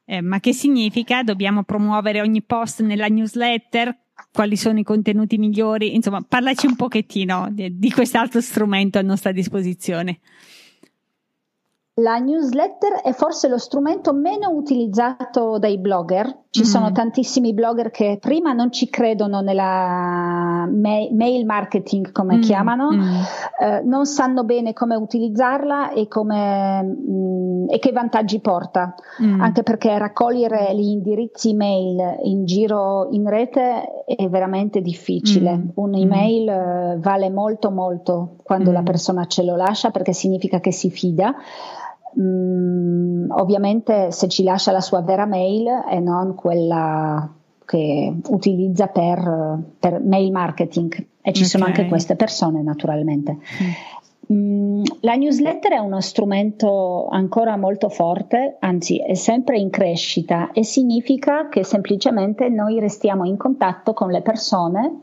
[0.06, 1.24] Eh, ma che significa?
[1.24, 3.96] Dobbiamo promuovere ogni post nella newsletter?
[4.32, 5.96] Quali sono i contenuti migliori?
[5.96, 10.20] Insomma, parlaci un pochettino di, di quest'altro strumento a nostra disposizione.
[12.02, 16.48] La newsletter è forse lo strumento meno utilizzato dai blogger.
[16.50, 16.66] Ci mm.
[16.66, 22.42] sono tantissimi blogger che prima non ci credono nella mail marketing, come mm.
[22.42, 23.02] chiamano, mm.
[23.62, 28.96] Eh, non sanno bene come utilizzarla e, come, mm, e che vantaggi porta.
[29.20, 35.72] Anche perché raccogliere gli indirizzi mail in giro in rete è veramente difficile.
[35.76, 40.90] Un'email eh, vale molto molto quando la persona ce lo lascia perché significa che si
[40.90, 41.36] fida.
[42.20, 47.30] Mm, ovviamente se ci lascia la sua vera mail e non quella
[47.66, 50.92] che utilizza per, per mail marketing
[51.22, 51.46] e ci okay.
[51.46, 53.34] sono anche queste persone naturalmente.
[53.34, 54.00] Mm.
[54.32, 60.64] Mm, la newsletter è uno strumento ancora molto forte, anzi è sempre in crescita e
[60.64, 65.00] significa che semplicemente noi restiamo in contatto con le persone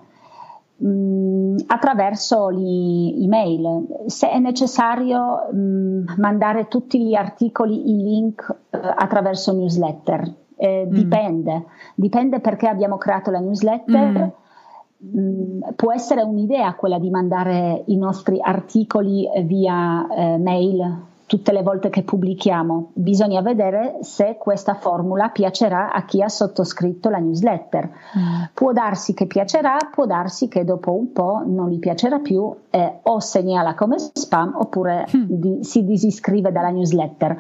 [0.77, 3.87] mh, mm, attraverso l'email.
[4.07, 10.87] Se è necessario mh, mm, mandare tutti gli articoli in link eh, attraverso newsletter, eh,
[10.87, 10.93] mm.
[10.93, 14.45] dipende, dipende perché abbiamo creato la newsletter.
[15.05, 15.61] Mm.
[15.77, 21.91] può essere un'idea quella di mandare i nostri articoli via eh, mail tutte le volte
[21.91, 22.91] che pubblichiamo.
[22.95, 27.85] Bisogna vedere se questa formula piacerà a chi ha sottoscritto la newsletter.
[27.85, 28.43] Mm.
[28.55, 33.01] Può darsi che piacerà, può darsi che dopo un po' non gli piacerà più e
[33.03, 35.25] o segnala come spam oppure mm.
[35.27, 37.37] di, si disiscrive dalla newsletter.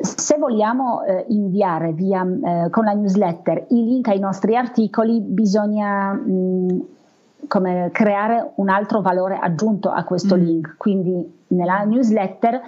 [0.00, 6.14] Se vogliamo eh, inviare via, eh, con la newsletter i link ai nostri articoli, bisogna
[6.14, 6.78] mh, mm,
[7.46, 10.40] come creare un altro valore aggiunto a questo mm.
[10.40, 10.74] link.
[10.78, 12.60] Quindi nella newsletter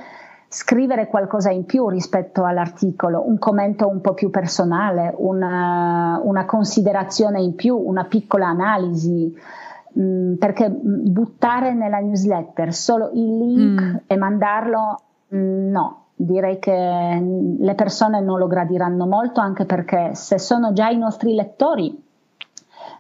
[0.53, 7.41] scrivere qualcosa in più rispetto all'articolo, un commento un po' più personale, una, una considerazione
[7.41, 9.33] in più, una piccola analisi,
[9.97, 13.97] mm, perché buttare nella newsletter solo il link mm.
[14.09, 15.01] e mandarlo,
[15.33, 20.89] mm, no, direi che le persone non lo gradiranno molto anche perché se sono già
[20.89, 22.09] i nostri lettori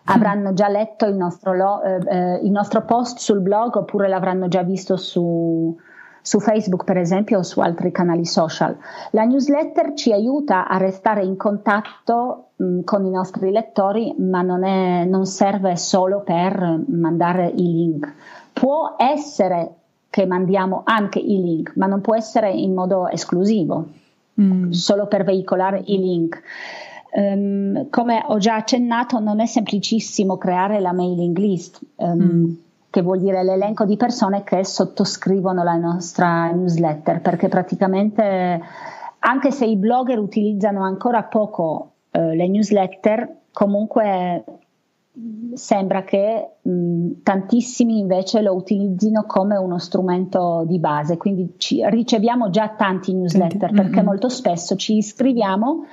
[0.04, 4.46] avranno già letto il nostro, lo, eh, eh, il nostro post sul blog oppure l'avranno
[4.46, 5.76] già visto su,
[6.22, 8.76] su Facebook per esempio o su altri canali social.
[9.12, 14.64] La newsletter ci aiuta a restare in contatto mh, con i nostri lettori, ma non,
[14.64, 18.12] è, non serve solo per mandare i link.
[18.52, 19.74] Può essere
[20.10, 23.86] che mandiamo anche i link, ma non può essere in modo esclusivo,
[24.40, 24.70] mm.
[24.70, 26.42] solo per veicolare i link.
[27.12, 31.80] Um, come ho già accennato, non è semplicissimo creare la mailing list.
[31.96, 32.54] Um, mm
[32.90, 38.60] che vuol dire l'elenco di persone che sottoscrivono la nostra newsletter, perché praticamente
[39.20, 44.44] anche se i blogger utilizzano ancora poco eh, le newsletter, comunque
[45.54, 52.50] sembra che mh, tantissimi invece lo utilizzino come uno strumento di base, quindi ci, riceviamo
[52.50, 54.04] già tanti newsletter perché mm-hmm.
[54.04, 55.84] molto spesso ci iscriviamo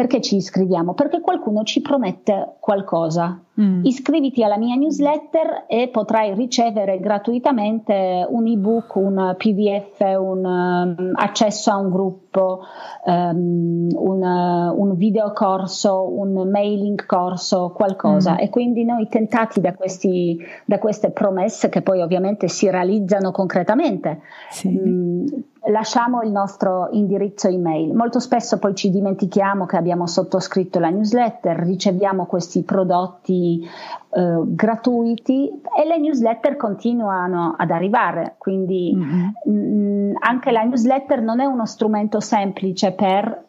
[0.00, 0.94] perché ci iscriviamo?
[0.94, 3.38] Perché qualcuno ci promette qualcosa.
[3.60, 3.84] Mm.
[3.84, 11.70] Iscriviti alla mia newsletter e potrai ricevere gratuitamente un ebook, un PDF, un um, accesso
[11.70, 12.60] a un gruppo,
[13.04, 18.32] um, un, uh, un videocorso, un mailing corso, qualcosa.
[18.32, 18.38] Mm.
[18.38, 24.22] E quindi noi tentati da, questi, da, queste promesse che poi ovviamente si realizzano concretamente.
[24.48, 24.70] Sì.
[24.70, 25.26] Mm,
[25.66, 27.94] lasciamo il nostro indirizzo email.
[27.94, 33.68] Molto spesso poi ci dimentichiamo che abbiamo sottoscritto la newsletter, riceviamo questi prodotti
[34.10, 40.10] eh, gratuiti e le newsletter continuano ad arrivare, quindi mm-hmm.
[40.10, 43.48] mh, anche la newsletter non è uno strumento semplice per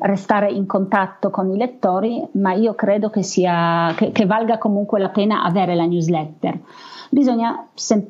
[0.00, 4.98] restare in contatto con i lettori, ma io credo che, sia, che, che valga comunque
[4.98, 6.58] la pena avere la newsletter.
[7.10, 8.04] Bisogna sem-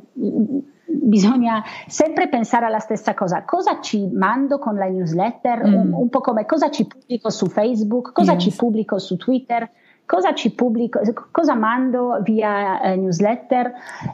[1.01, 3.45] bisogna sempre pensare alla stessa cosa.
[3.45, 5.67] Cosa ci mando con la newsletter?
[5.67, 5.75] Mm.
[5.75, 8.43] Un, un, po' come cosa ci pubblico su Facebook, cosa yes.
[8.43, 9.71] ci pubblico su Twitter,
[10.05, 13.73] cosa ci pubblico, cosa mando via eh, newsletter.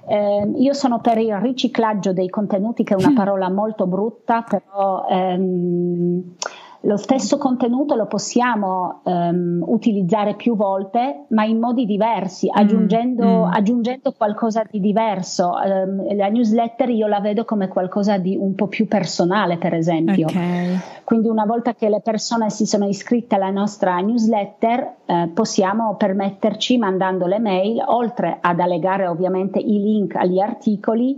[0.08, 5.06] Eh, io sono per il riciclaggio dei contenuti, che è una parola molto brutta, però
[5.08, 6.34] ehm,
[6.84, 13.46] lo stesso contenuto lo possiamo um, utilizzare più volte, ma in modi diversi, mm, aggiungendo,
[13.46, 13.52] mm.
[13.52, 15.52] aggiungendo qualcosa di diverso.
[15.52, 20.26] Um, la newsletter io la vedo come qualcosa di un po' più personale, per esempio.
[20.26, 20.78] Okay.
[21.04, 26.78] Quindi una volta che le persone si sono iscritte alla nostra newsletter, eh, possiamo permetterci,
[26.78, 31.16] mandando le mail, oltre ad allegare ovviamente i link agli articoli,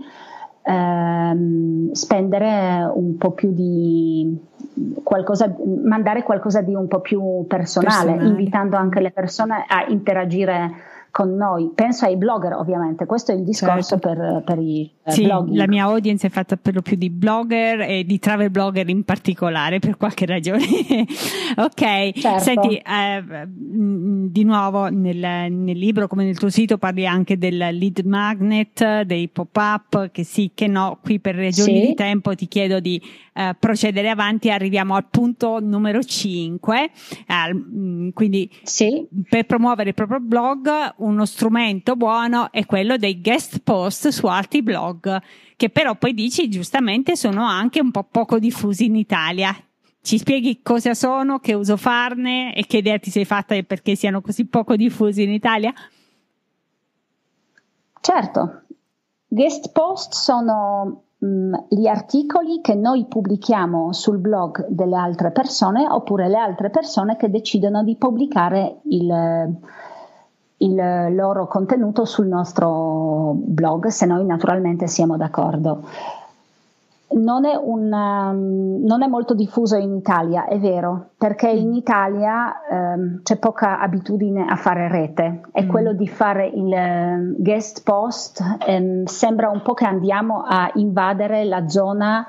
[0.63, 4.55] ehm, spendere un po' più di
[5.03, 10.71] qualcosa, mandare qualcosa di un po' più personale, personale, invitando anche le persone a interagire
[11.17, 11.71] con noi.
[11.75, 14.09] Penso ai blogger, ovviamente, questo è il discorso certo.
[14.09, 15.57] per, per, i eh, sì, blogging.
[15.57, 19.03] La mia audience è fatta per lo più di blogger e di travel blogger in
[19.03, 20.61] particolare, per qualche ragione.
[21.57, 22.39] ok, certo.
[22.39, 28.01] senti, eh, di nuovo nel, nel, libro come nel tuo sito parli anche del lead
[28.05, 31.87] magnet, dei pop-up, che sì, che no, qui per ragioni sì.
[31.87, 33.01] di tempo ti chiedo di
[33.33, 39.07] eh, procedere avanti, arriviamo al punto numero 5, eh, quindi sì.
[39.29, 44.63] per promuovere il proprio blog uno strumento buono è quello dei guest post su altri
[44.63, 45.21] blog,
[45.57, 49.55] che però poi dici giustamente sono anche un po' poco diffusi in Italia.
[50.03, 54.21] Ci spieghi cosa sono, che uso farne e che idea ti sei fatta perché siano
[54.21, 55.73] così poco diffusi in Italia?
[58.01, 58.63] Certo,
[59.27, 66.29] guest post sono mh, gli articoli che noi pubblichiamo sul blog delle altre persone oppure
[66.29, 69.59] le altre persone che decidono di pubblicare il,
[70.59, 75.83] il loro contenuto sul nostro blog, se noi naturalmente siamo d'accordo.
[77.09, 82.53] Non è, un, um, non è, molto diffuso in Italia, è vero, perché in Italia
[82.69, 85.69] um, c'è poca abitudine a fare rete e mm.
[85.69, 91.45] quello di fare il uh, guest post um, sembra un po' che andiamo a invadere
[91.45, 92.27] la zona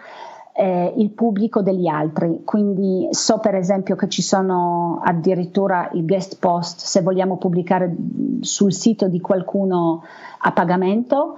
[0.58, 2.42] eh, il pubblico degli altri.
[2.44, 7.96] Quindi so per esempio che ci sono addirittura i guest post se vogliamo pubblicare
[8.40, 10.04] sul sito di qualcuno
[10.40, 11.38] a pagamento,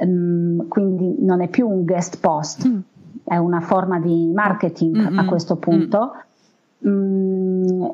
[0.00, 2.78] ehm, quindi non è più un guest post, mm.
[3.24, 5.18] è una forma di marketing mm-hmm.
[5.18, 6.12] a questo punto.
[6.86, 7.84] Mm.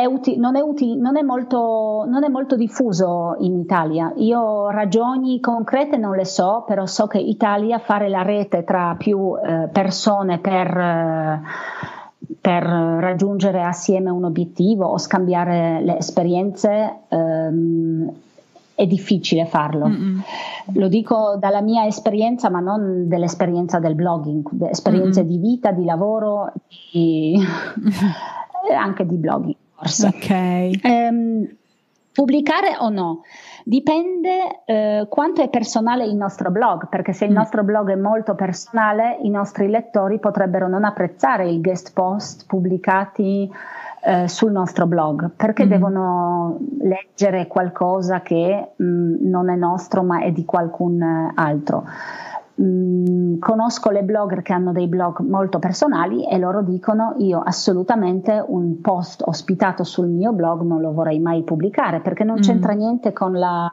[0.00, 4.10] È uti- non, è uti- non, è molto, non, è molto, diffuso in Italia.
[4.16, 8.94] Io ragioni concrete non le so, però so che in Italia fare la rete tra
[8.96, 11.40] più eh, persone per, eh,
[12.40, 18.10] per, raggiungere assieme un obiettivo o scambiare le esperienze ehm,
[18.74, 19.86] è difficile farlo.
[19.86, 20.18] Mm-hmm.
[20.76, 25.30] Lo dico dalla mia esperienza, ma non dell'esperienza del blogging, esperienze mm-hmm.
[25.30, 26.54] di vita, di lavoro
[26.90, 27.34] e
[28.74, 30.06] anche di blogging forse.
[30.08, 30.80] Okay.
[30.82, 31.48] Um,
[32.12, 33.22] pubblicare o no?
[33.64, 37.34] Dipende eh, quanto è personale il nostro blog, perché se il mm.
[37.34, 43.50] nostro blog è molto personale, i nostri lettori potrebbero non apprezzare i guest post pubblicati
[44.02, 45.68] eh, sul nostro blog, perché mm.
[45.68, 51.84] devono leggere qualcosa che mh, mm, non è nostro ma è di qualcun altro.
[52.60, 58.42] Mm, conosco le blogger che hanno dei blog molto personali e loro dicono io assolutamente
[58.46, 62.42] un post ospitato sul mio blog non lo vorrei mai pubblicare perché non mm.
[62.42, 63.72] c'entra niente con la,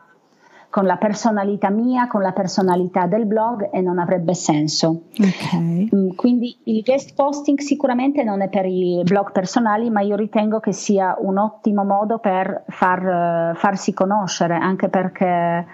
[0.69, 5.01] con la, personalità mia, con la personalità del blog e non avrebbe senso.
[5.19, 5.89] Okay.
[5.93, 10.61] Mm, quindi il guest posting sicuramente non è per i blog personali, ma io ritengo
[10.61, 15.65] che sia un ottimo modo per far, farsi conoscere, anche perché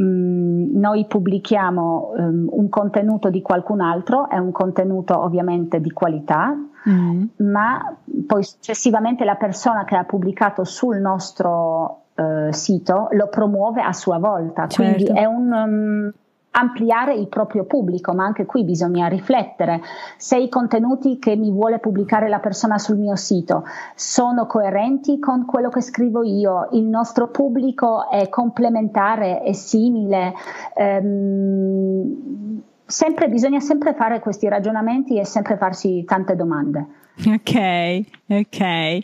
[0.00, 6.56] Mm, noi pubblichiamo um, un contenuto di qualcun altro, è un contenuto ovviamente di qualità,
[6.88, 7.24] mm.
[7.50, 7.94] ma
[8.26, 14.18] poi successivamente la persona che ha pubblicato sul nostro uh, sito lo promuove a sua
[14.18, 14.66] volta.
[14.66, 14.94] Certo.
[14.94, 16.12] Quindi è un, um,
[16.52, 19.80] ampliare il proprio pubblico, ma anche qui bisogna riflettere
[20.16, 25.44] se i contenuti che mi vuole pubblicare la persona sul mio sito sono coerenti con
[25.46, 30.34] quello che scrivo io, il nostro pubblico è complementare, è simile.
[30.74, 32.62] Ehm,
[32.92, 37.00] sempre, bisogna sempre fare questi ragionamenti e sempre farsi tante domande.
[37.26, 38.98] Ok, ok.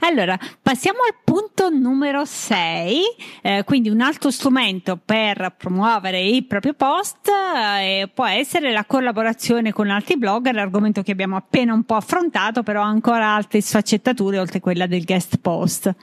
[0.00, 3.00] Allora, passiamo al punto numero 6,
[3.42, 9.72] eh, quindi un altro strumento per promuovere il proprio post eh, può essere la collaborazione
[9.72, 14.38] con altri blogger, l'argomento che abbiamo appena un po' affrontato, però ha ancora altre sfaccettature
[14.38, 15.94] oltre quella del guest post.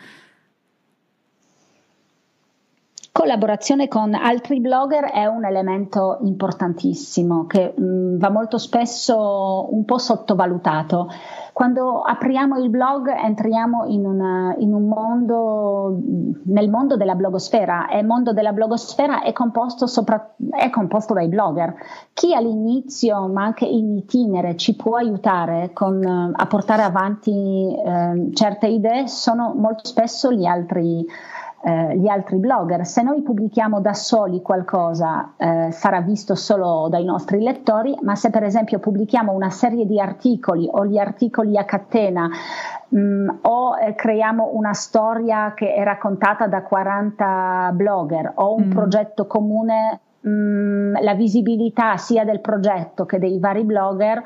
[3.18, 9.86] Collaborazione con altri blogger è un elemento importantissimo che mh, mm, va molto spesso un
[9.86, 11.09] po' sottovalutato.
[11.51, 15.99] Quando apriamo il blog entriamo in, una, in un mondo,
[16.43, 21.28] nel mondo della blogosfera e il mondo della blogosfera è composto, sopra, è composto dai
[21.28, 21.74] blogger.
[22.13, 28.68] Chi all'inizio ma anche in itinere ci può aiutare con, a portare avanti eh, certe
[28.68, 31.03] idee sono molto spesso gli altri
[31.64, 32.86] eh, gli altri blogger.
[32.86, 38.30] Se noi pubblichiamo da soli qualcosa eh, sarà visto solo dai nostri lettori, ma se
[38.30, 42.30] per esempio pubblichiamo una serie di articoli o gli articoli a catena
[42.89, 48.68] mh, mm, o eh, creiamo una storia che è raccontata da 40 blogger o un
[48.68, 48.70] mm.
[48.70, 54.24] progetto comune, mh, mm, la visibilità sia del progetto che dei vari blogger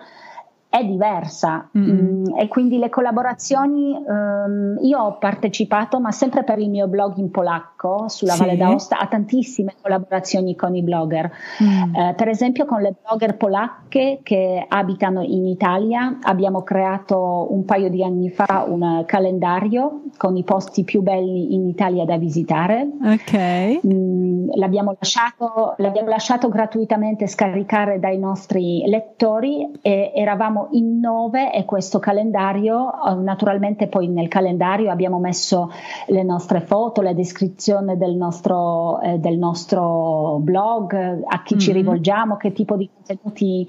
[0.71, 1.89] è diversa mm-hmm.
[1.89, 7.17] mm, e quindi le collaborazioni um, io ho partecipato ma sempre per il mio blog
[7.17, 8.39] in polacco sulla sì.
[8.39, 11.29] Valle d'Aosta a tantissime collaborazioni con i blogger
[11.61, 11.95] mm.
[11.95, 17.89] eh, per esempio con le blogger polacche che abitano in Italia abbiamo creato un paio
[17.89, 23.81] di anni fa un calendario con i posti più belli in Italia da visitare ok
[23.85, 31.65] mm, l'abbiamo, lasciato, l'abbiamo lasciato gratuitamente scaricare dai nostri lettori e eravamo in nove e
[31.65, 35.71] questo calendario, eh, naturalmente poi nel calendario abbiamo messo
[36.07, 41.63] le nostre foto, la descrizione del nostro, eh, del nostro blog, a chi mm-hmm.
[41.63, 43.67] ci rivolgiamo, che tipo di contenuti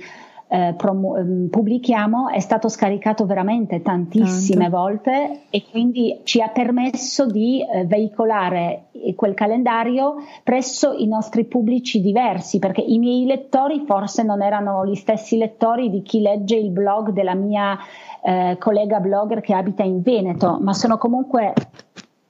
[0.53, 4.77] eh, promu- ehm, pubblichiamo è stato scaricato veramente tantissime Tanto.
[4.77, 12.03] volte e quindi ci ha permesso di eh, veicolare quel calendario presso i nostri pubblici
[12.03, 16.71] diversi perché i miei lettori forse non erano gli stessi lettori di chi legge il
[16.71, 17.79] blog della mia
[18.23, 21.55] eh, collega blogger che abita in Veneto ma sono comunque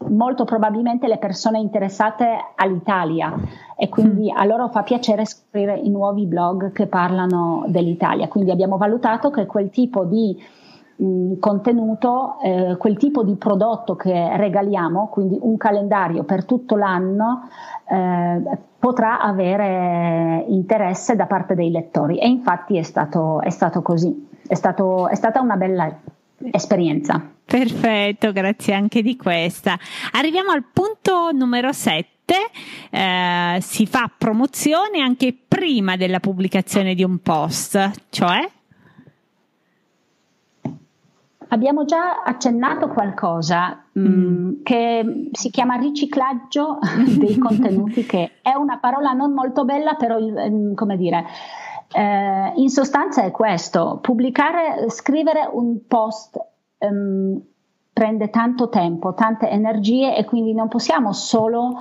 [0.09, 3.34] molto probabilmente le persone interessate all'Italia
[3.76, 4.36] e quindi mm.
[4.36, 8.28] a loro fa piacere scoprire i nuovi blog che parlano dell'Italia.
[8.28, 10.36] Quindi abbiamo valutato che quel tipo di
[10.96, 16.76] mh, mm, contenuto, eh, quel tipo di prodotto che regaliamo, quindi un calendario per tutto
[16.76, 17.48] l'anno,
[17.88, 24.28] eh, potrà avere interesse da parte dei lettori e infatti è stato, è stato così,
[24.46, 25.92] è, stato, è stata una bella
[26.51, 27.30] esperienza.
[27.45, 29.78] Perfetto, grazie anche di questa.
[30.12, 32.34] Arriviamo al punto numero 7.
[32.90, 38.49] Eh, si fa promozione anche prima della pubblicazione di un post, cioè?
[41.49, 44.07] Abbiamo già accennato qualcosa mm.
[44.07, 44.62] mm.
[44.62, 46.78] che si chiama riciclaggio
[47.18, 51.26] dei contenuti, che è una parola non molto bella, però mm, come dire,
[51.93, 56.38] eh, in sostanza è questo, pubblicare, scrivere un post
[56.78, 57.40] um,
[57.93, 61.80] prende tanto tempo, tante energie e quindi non possiamo solo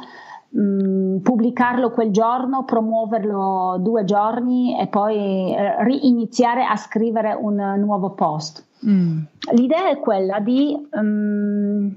[0.50, 8.12] um, pubblicarlo quel giorno, promuoverlo due giorni e poi eh, riniziare a scrivere un nuovo
[8.12, 8.68] post.
[8.86, 9.20] Mm.
[9.52, 11.96] L'idea è quella di um,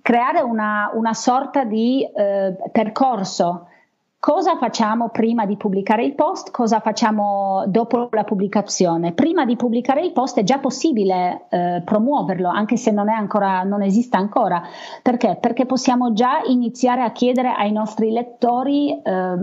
[0.00, 3.68] creare una, una, sorta di eh, percorso.
[4.24, 6.50] Cosa facciamo prima di pubblicare il post?
[6.50, 9.12] Cosa facciamo dopo la pubblicazione?
[9.12, 13.82] Prima di pubblicare il post è già possibile eh, promuoverlo, anche se non, ancora, non
[13.82, 14.62] esiste ancora.
[15.02, 15.36] Perché?
[15.38, 19.36] Perché possiamo già iniziare a chiedere ai nostri lettori eh,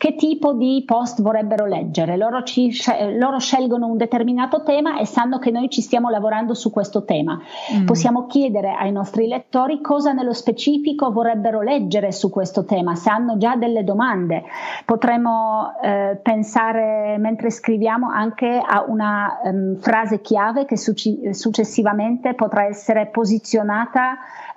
[0.00, 2.16] che tipo di post vorrebbero leggere.
[2.16, 2.74] Loro, ci,
[3.18, 7.38] loro, scelgono un determinato tema e sanno che noi ci stiamo lavorando su questo tema.
[7.74, 7.84] Mm.
[7.84, 13.36] Possiamo chiedere ai nostri lettori cosa nello specifico vorrebbero leggere su questo tema, se hanno
[13.36, 14.44] già delle domande.
[14.86, 22.64] Potremmo eh, pensare mentre scriviamo anche a una um, frase chiave che succ- successivamente potrà
[22.64, 24.16] essere posizionata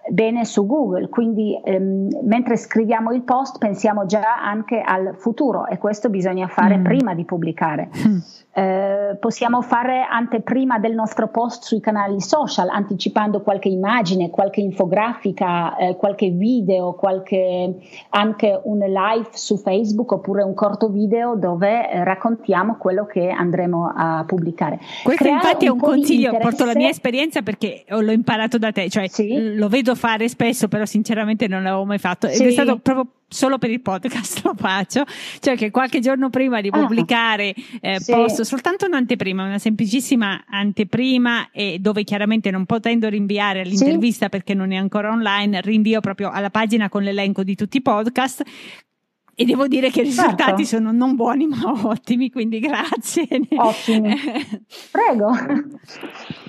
[0.09, 5.31] bene su Google, quindi ehm, mentre scriviamo il post pensiamo già anche al futuro
[5.67, 6.83] e questo bisogna fare mm.
[6.83, 7.89] prima di pubblicare.
[8.07, 8.17] Mm.
[8.55, 15.75] Eh, possiamo fare anteprima del nostro post sui canali social, anticipando qualche immagine, qualche infografica,
[15.75, 17.75] eh, qualche video, qualche,
[18.09, 23.91] anche un live su Facebook oppure un corto video dove eh, raccontiamo quello che andremo
[23.95, 24.79] a pubblicare.
[25.03, 28.87] Questo Creare infatti è un consiglio, porto la mia esperienza perché l'ho imparato da te,
[28.87, 29.55] cioè sì.
[29.55, 32.45] lo vedo fare spesso, però sinceramente non l'avevo mai fatto ed sì.
[32.45, 35.03] è stato proprio solo per il podcast lo faccio,
[35.39, 36.79] cioè che qualche giorno prima di ah.
[36.79, 38.11] pubblicare eh, sì.
[38.43, 44.31] Posto soltanto un'anteprima, una semplicissima anteprima e dove chiaramente non potendo rinviare all'intervista sì.
[44.31, 48.43] perché non è ancora online, rinvio proprio alla pagina con l'elenco di tutti i podcast
[49.35, 50.77] e devo dire che i risultati certo.
[50.77, 53.27] sono non buoni ma ottimi, quindi grazie.
[53.55, 54.15] Ottimi.
[54.91, 55.31] Prego.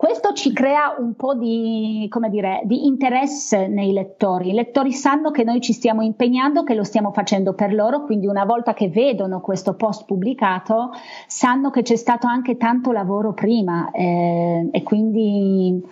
[0.00, 4.48] Questo ci crea un po' di, dire, di, interesse nei lettori.
[4.48, 8.26] I lettori sanno che noi ci stiamo impegnando, che lo stiamo facendo per loro, quindi
[8.26, 10.92] una volta che vedono questo post pubblicato
[11.26, 15.84] sanno che c'è stato anche tanto lavoro prima eh, e quindi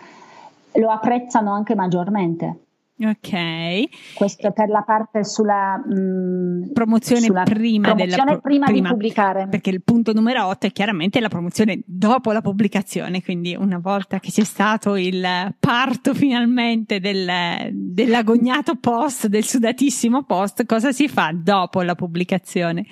[0.73, 2.68] lo apprezzano anche maggiormente.
[3.01, 4.14] Ok.
[4.14, 8.94] Questo per la parte sulla mh, mm, promozione, sulla prima, promozione della, prima, prima, di
[8.94, 9.46] pubblicare.
[9.49, 14.18] Perché il punto numero 8 è chiaramente la promozione dopo la pubblicazione, quindi una volta
[14.18, 15.24] che c'è stato il
[15.61, 22.84] parto finalmente del, dell'agognato post, del sudatissimo post, cosa si fa dopo la pubblicazione?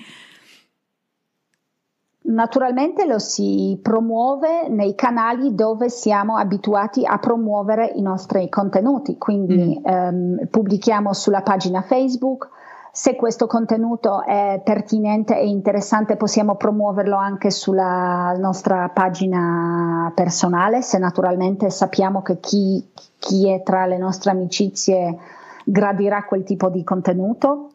[2.28, 9.78] Naturalmente lo si promuove nei canali dove siamo abituati a promuovere i nostri contenuti, quindi
[9.78, 9.86] mm.
[9.86, 12.48] ehm, pubblichiamo sulla pagina Facebook.
[12.90, 20.98] Se questo contenuto è pertinente e interessante possiamo promuoverlo anche sulla nostra pagina personale, se
[20.98, 22.84] naturalmente sappiamo che chi,
[23.20, 25.16] chi è tra le nostre amicizie
[25.62, 27.70] gradirà quel tipo di contenuto.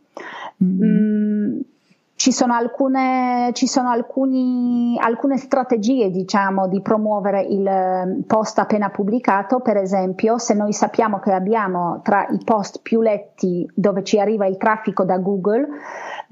[0.61, 0.83] Mm.
[0.83, 1.59] Mm,
[2.21, 8.91] ci sono, alcune, ci sono alcuni, alcune strategie diciamo, di promuovere il ehm, post appena
[8.91, 14.19] pubblicato, per esempio se noi sappiamo che abbiamo tra i post più letti dove ci
[14.19, 15.67] arriva il traffico da Google,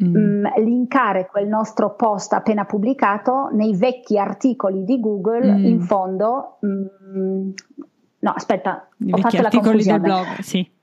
[0.03, 0.15] mm.
[0.15, 5.65] mh, mm, linkare quel nostro post appena pubblicato nei vecchi articoli di Google mm.
[5.65, 6.57] in fondo.
[6.59, 7.49] Mh, mm,
[8.19, 9.99] no, aspetta, I ho fatto la confusione.
[9.99, 10.77] Del blog, sì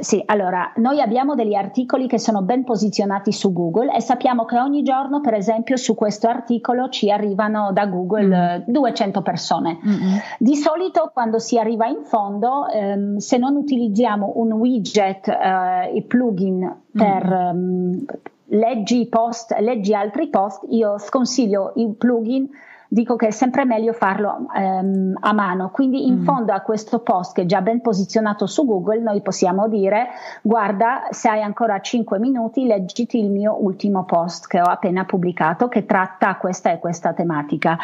[0.00, 4.58] sì, allora, noi abbiamo degli articoli che sono ben posizionati su Google e sappiamo che
[4.58, 8.70] ogni giorno, per esempio, su questo articolo ci arrivano da Google mm.
[8.70, 9.78] 200 persone.
[9.84, 10.16] Mm-hmm.
[10.38, 16.02] Di solito, quando si arriva in fondo, ehm, se non utilizziamo un widget eh, e
[16.02, 17.32] plugin per mm.
[17.32, 18.04] ehm,
[18.50, 22.48] leggi post, leggi altri post, io sconsiglio il plugin
[22.88, 25.70] dico che è sempre meglio farlo ehm, a mano.
[25.70, 26.24] Quindi in mm.
[26.24, 30.08] fondo a questo post che è già ben posizionato su Google, noi possiamo dire
[30.42, 35.68] guarda, se hai ancora 5 minuti, leggiti il mio ultimo post che ho appena pubblicato
[35.68, 37.76] che tratta questa e questa tematica.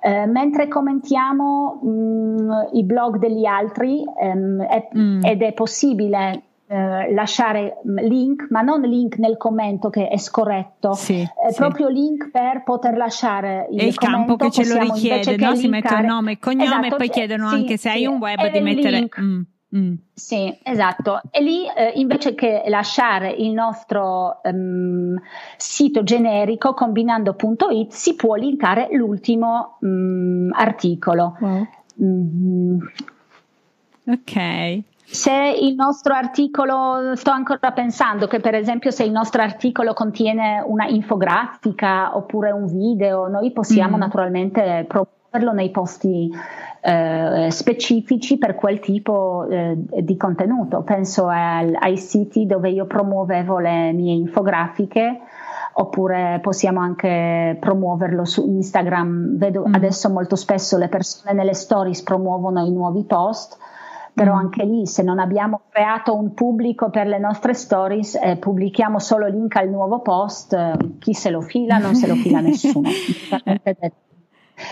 [0.00, 5.22] Eh, mentre commentiamo mh, mm, i blog degli altri ehm, è, mm.
[5.22, 10.92] ed è possibile eh, lasciare mm, link, ma non link nel commento che è scorretto,
[10.92, 11.56] sì, è sì.
[11.56, 15.54] proprio link per poter lasciare il, il campo che ce lo richiede, no?
[15.54, 18.18] si mette il nome e cognome esatto, e poi chiedono sì, anche se hai un
[18.18, 19.08] web di mettere...
[19.18, 19.40] Mm.
[19.76, 19.94] Mm.
[20.14, 21.20] Sì, esatto.
[21.30, 25.14] E lì eh, invece che lasciare il nostro um,
[25.58, 31.36] sito generico combinando.it si può linkare l'ultimo um, articolo.
[31.38, 31.66] Wow.
[32.02, 32.78] Mm.
[34.06, 34.82] Ok.
[35.10, 40.62] Se il nostro articolo, sto ancora pensando che per esempio se il nostro articolo contiene
[40.66, 44.00] una infografica oppure un video, noi possiamo mm.
[44.00, 46.30] naturalmente promuoverlo nei posti
[46.82, 50.82] eh, specifici per quel tipo eh, di contenuto.
[50.82, 55.20] Penso al, ai siti dove io promuovevo le mie infografiche
[55.72, 59.38] oppure possiamo anche promuoverlo su Instagram.
[59.38, 59.72] Vedo mm.
[59.72, 63.56] adesso molto spesso le persone nelle stories promuovono i nuovi post
[64.18, 64.38] però mm.
[64.38, 69.28] anche lì se non abbiamo creato un pubblico per le nostre stories eh, pubblichiamo solo
[69.28, 72.90] link al nuovo post, eh, chi se lo fila non se lo fila nessuno.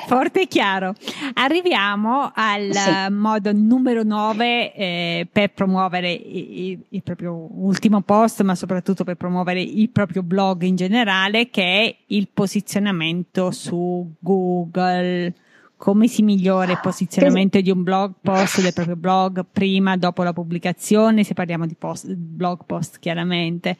[0.08, 0.94] Forte e chiaro.
[1.34, 3.12] Arriviamo al sì.
[3.12, 9.62] modo numero 9 eh, per promuovere il, il, proprio ultimo post, ma soprattutto per promuovere
[9.62, 15.32] il proprio blog in generale, che è il posizionamento su Google
[15.76, 20.32] come si migliora il posizionamento di un blog post del proprio blog prima, dopo la
[20.32, 23.76] pubblicazione, se parliamo di post, blog post chiaramente,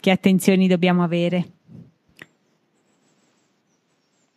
[0.00, 1.50] che attenzioni dobbiamo avere?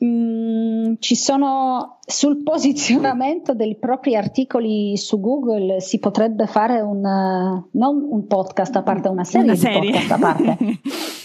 [0.01, 8.07] Mm, ci sono sul posizionamento dei propri articoli su Google si potrebbe fare un non
[8.09, 9.79] un podcast a parte una serie, una serie.
[9.81, 10.57] di podcast a parte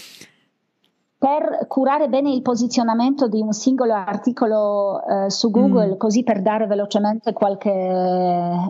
[1.25, 5.97] per curare bene il posizionamento di un singolo articolo eh, su Google, mm.
[5.97, 7.71] così per dare velocemente qualche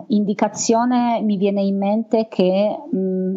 [0.06, 3.34] indicazione, mi viene in mente che mh, mm,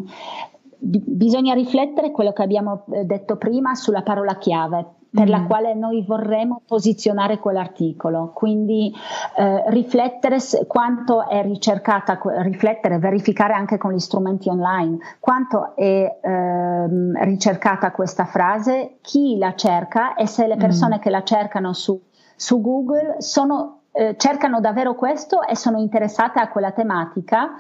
[0.77, 5.29] b- bisogna riflettere quello che abbiamo eh, detto prima sulla parola chiave per mm.
[5.29, 8.31] la quale noi vorremmo posizionare quell'articolo.
[8.33, 8.93] Quindi
[9.35, 10.37] eh, riflettere
[10.67, 16.87] quanto è ricercata, riflettere, verificare anche con gli strumenti online quanto è eh,
[17.23, 20.99] ricercata questa frase, chi la cerca e se le persone mm.
[20.99, 21.99] che la cercano su,
[22.35, 27.51] su Google sono, eh, cercano davvero questo e sono interessate a quella tematica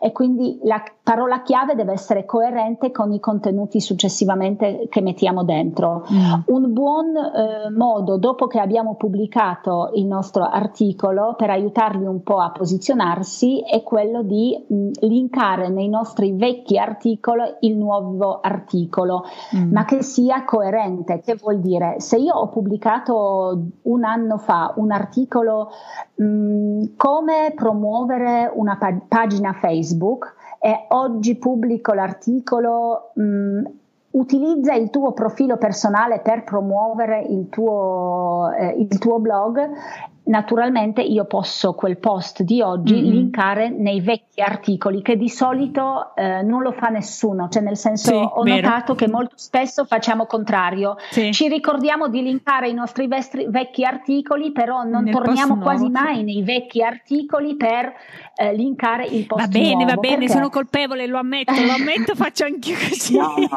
[0.00, 6.04] e quindi la parola chiave deve essere coerente con i contenuti successivamente che mettiamo dentro.
[6.12, 6.40] Mm.
[6.46, 12.40] Un buon eh, modo, dopo che abbiamo pubblicato il nostro articolo, per aiutarli un po'
[12.40, 19.24] a posizionarsi, è quello di mh, mm, linkare nei nostri vecchi articoli il nuovo articolo,
[19.56, 19.72] mm.
[19.72, 21.20] ma che sia coerente.
[21.20, 21.96] Che vuol dire?
[21.98, 25.70] Se io ho pubblicato un anno fa un articolo
[26.16, 33.64] mh, mm, come promuovere una pag- pagina Facebook, Facebook e oggi pubblico l'articolo mh, mm,
[34.10, 39.70] utilizza il tuo profilo personale per promuovere il tuo, eh, il tuo blog
[40.28, 43.10] naturalmente io posso quel post di oggi mm-hmm.
[43.10, 48.10] linkare nei vecchi articoli che di solito eh, non lo fa nessuno, cioè nel senso
[48.10, 48.68] sì, ho vero.
[48.68, 51.32] notato che molto spesso facciamo contrario, sì.
[51.32, 56.06] ci ricordiamo di linkare i nostri vestri, vecchi articoli, però non nel torniamo quasi nuovo,
[56.06, 57.92] mai nei vecchi articoli per
[58.36, 60.32] eh, linkare il post Va bene, nuovo, va bene, perché...
[60.32, 63.16] sono colpevole, lo ammetto, lo ammetto, faccio anche così.
[63.16, 63.48] No, no.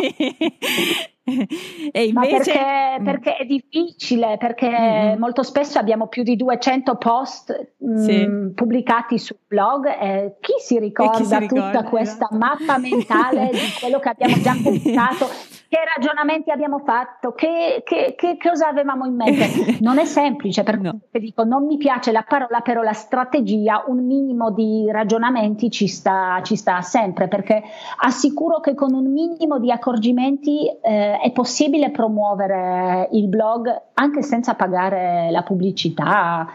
[1.92, 2.52] e invece...
[2.52, 3.04] Perché, mm.
[3.04, 5.20] perché, è difficile, perché mm-hmm.
[5.20, 8.30] molto spesso abbiamo più di 200 post mh, mm, sì.
[8.56, 12.38] pubblicati sul blog e chi si ricorda, chi si ricorda tutta questa esatto.
[12.38, 15.28] mappa mentale di quello che abbiamo già pubblicato
[15.72, 19.80] che ragionamenti abbiamo fatto, che, che, che, cosa avevamo in mente.
[19.80, 21.00] Non è semplice, perché no.
[21.14, 26.42] dico, non mi piace la parola, però la strategia, un minimo di ragionamenti ci sta,
[26.44, 27.64] ci sta sempre, perché
[28.00, 34.56] assicuro che con un minimo di accorgimenti eh, è possibile promuovere il blog anche senza
[34.56, 36.50] pagare la pubblicità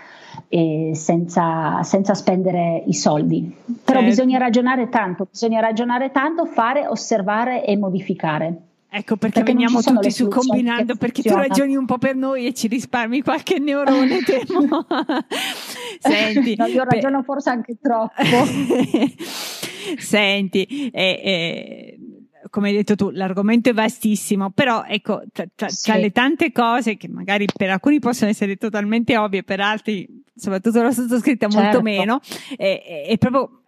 [0.49, 3.51] e senza, senza spendere i soldi.
[3.65, 4.05] Però certo.
[4.05, 8.66] bisogna ragionare tanto, bisogna ragionare tanto, fare, osservare e modificare.
[8.89, 12.55] Ecco perché, perché veniamo tutti su combinando perché tu ragioni un po' per noi e
[12.55, 14.87] ci risparmi qualche neurone temo.
[15.99, 18.15] Senti, no, io ragiono beh, forse anche troppo.
[19.99, 21.99] Senti, eh, eh,
[22.49, 25.91] come hai detto tu, l'argomento è vastissimo, però ecco, tra, tra, sì.
[25.91, 30.83] tra, le tante cose che magari per alcuni possono essere totalmente ovvie, per altri, soprattutto
[30.83, 31.63] la sottoscritta, certo.
[31.63, 32.21] molto meno,
[32.57, 33.63] è, è proprio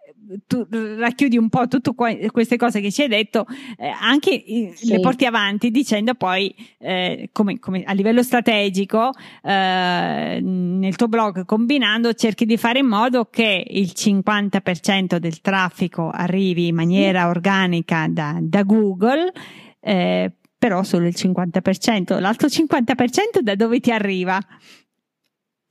[0.45, 1.93] tu racchiudi un po' tutte
[2.31, 3.45] queste cose che ci hai detto,
[3.77, 4.43] eh, anche
[4.75, 4.87] sì.
[4.87, 9.11] le porti avanti dicendo poi eh, come, come, a livello strategico
[9.43, 16.09] eh, nel tuo blog combinando cerchi di fare in modo che il 50% del traffico
[16.09, 19.31] arrivi in maniera organica da, da Google
[19.79, 24.39] eh, però solo il 50%, l'altro 50% da dove ti arriva?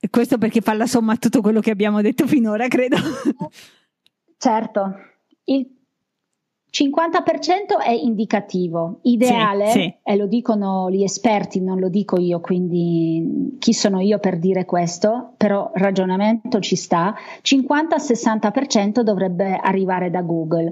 [0.09, 2.97] Questo perché fa la somma a tutto quello che abbiamo detto finora, credo.
[4.39, 4.93] Certo,
[5.43, 5.67] il
[6.71, 9.95] 50% è indicativo, ideale, sì, sì.
[10.01, 14.63] e lo dicono gli esperti, non lo dico io, quindi chi sono io per dire
[14.63, 20.71] questo, però ragionamento ci sta, 50-60% dovrebbe arrivare da Google.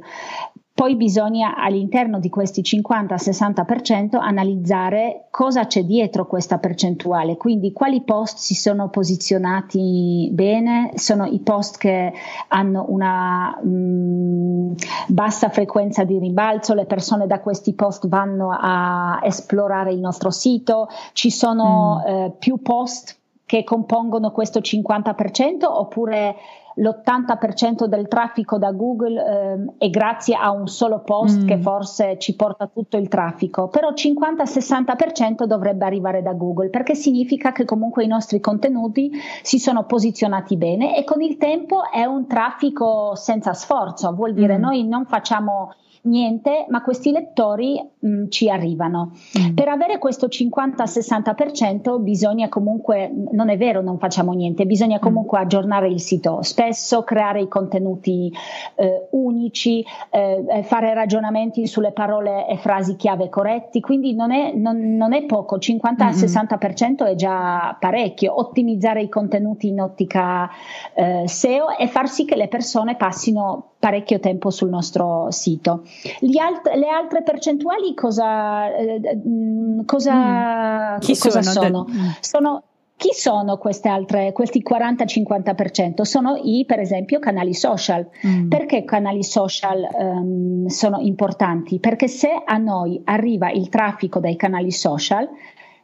[0.77, 8.37] Poi bisogna all'interno di questi 50-60% analizzare cosa c'è dietro questa percentuale, quindi quali post
[8.37, 12.13] si sono posizionati bene, sono i post che
[12.49, 14.73] hanno una mh, mm,
[15.07, 20.89] bassa frequenza di rimbalzo, le persone da questi post vanno a esplorare il nostro sito,
[21.13, 22.07] ci sono mm.
[22.07, 23.17] eh, più post
[23.47, 26.35] che compongono questo 50% oppure
[26.75, 29.23] l'80% del traffico da Google
[29.79, 31.47] eh, è grazie a un solo post mm.
[31.47, 37.53] che forse ci porta tutto il traffico, però 50-60% dovrebbe arrivare da Google perché significa
[37.53, 42.27] che comunque i nostri contenuti si sono posizionati bene e con il tempo è un
[42.27, 44.61] traffico senza sforzo, vuol dire mm.
[44.61, 45.71] noi non facciamo
[46.07, 49.11] niente, ma questi lettori mh, mm, ci arrivano.
[49.39, 49.53] Mm.
[49.53, 55.01] Per avere questo 50-60% bisogna comunque, non è vero, non facciamo niente, bisogna mm.
[55.01, 55.41] comunque mm.
[55.41, 58.31] aggiornare il sito spesso, creare i contenuti
[58.75, 64.53] eh, unici, eh, eh fare ragionamenti sulle parole e frasi chiave corretti, quindi non è,
[64.53, 70.49] non, non è poco, 50-60% è già parecchio, ottimizzare i contenuti in ottica
[70.93, 75.83] eh, SEO e far sì che le persone passino parecchio tempo sul nostro sito.
[76.39, 79.21] Alt- le altre percentuali cosa, eh,
[79.85, 80.99] cosa, mm.
[80.99, 81.85] Chi cosa sono?
[81.85, 81.85] Sono?
[81.89, 82.09] Mm.
[82.19, 82.63] sono?
[82.97, 86.01] Chi sono queste altre, questi 40-50%?
[86.01, 88.09] Sono i, per esempio, canali social.
[88.25, 88.47] Mm.
[88.47, 91.79] Perché canali social um, sono importanti?
[91.79, 95.29] Perché se a noi arriva il traffico dai canali social,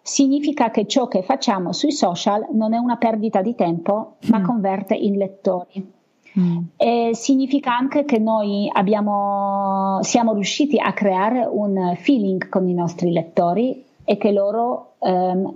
[0.02, 4.44] significa che ciò che facciamo sui social non è una perdita di tempo, ma mm.
[4.44, 6.02] converte in lettori.
[6.40, 7.12] Mm.
[7.12, 13.86] significa anche che noi abbiamo, siamo riusciti a creare un feeling con i nostri lettori
[14.04, 15.56] e che loro ehm,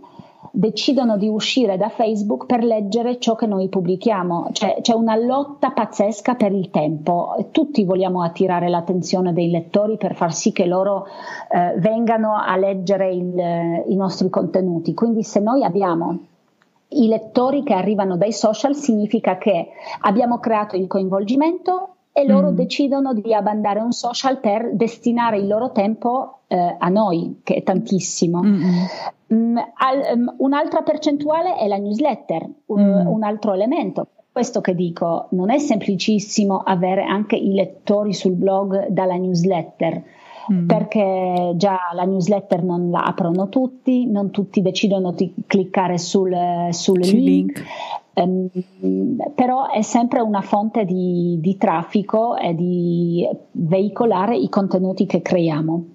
[0.51, 4.49] decidono di uscire da Facebook per leggere ciò che noi pubblichiamo.
[4.51, 7.35] Cioè, c'è una lotta pazzesca per il tempo.
[7.51, 11.05] Tutti vogliamo attirare l'attenzione dei lettori per far sì che loro
[11.49, 14.93] eh, vengano a leggere il, i nostri contenuti.
[14.93, 16.19] Quindi se noi abbiamo
[16.89, 19.69] i lettori che arrivano dai social significa che
[20.01, 22.55] abbiamo creato il coinvolgimento e loro mm.
[22.55, 27.63] decidono di abbandare un social per destinare il loro tempo eh, a noi, che è
[27.63, 28.41] tantissimo.
[28.41, 33.07] Mm, al, um, un'altra percentuale è la newsletter, un, mm.
[33.07, 34.07] un altro elemento
[34.37, 40.03] questo che dico, non è semplicissimo avere anche i lettori sul blog dalla newsletter,
[40.51, 40.65] mm.
[40.65, 46.35] perché già la newsletter non la aprono tutti, non tutti decidono di cliccare sul,
[46.71, 47.13] sul link.
[47.13, 47.63] link.
[48.17, 48.49] Um,
[49.35, 55.85] però è sempre una fonte di, di traffico e di veicolare i contenuti che creiamo.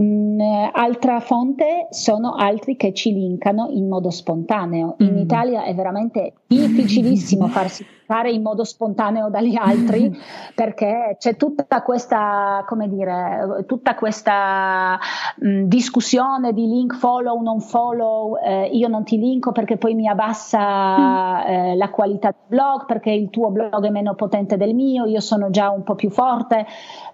[0.00, 0.40] Mm,
[0.72, 4.94] altra fonte sono altri che ci linkano in modo spontaneo.
[4.98, 5.18] In mm.
[5.18, 10.10] Italia è veramente difficilissimo farsi fare in modo spontaneo dagli altri
[10.52, 14.98] perché c'è tutta questa, come dire, tutta questa
[15.36, 20.08] mh, discussione di link follow, non follow, eh, io non ti linko perché poi mi
[20.08, 21.46] abbassa mm.
[21.46, 25.20] eh, la qualità del blog, perché il tuo blog è meno potente del mio, io
[25.20, 26.66] sono già un po' più forte.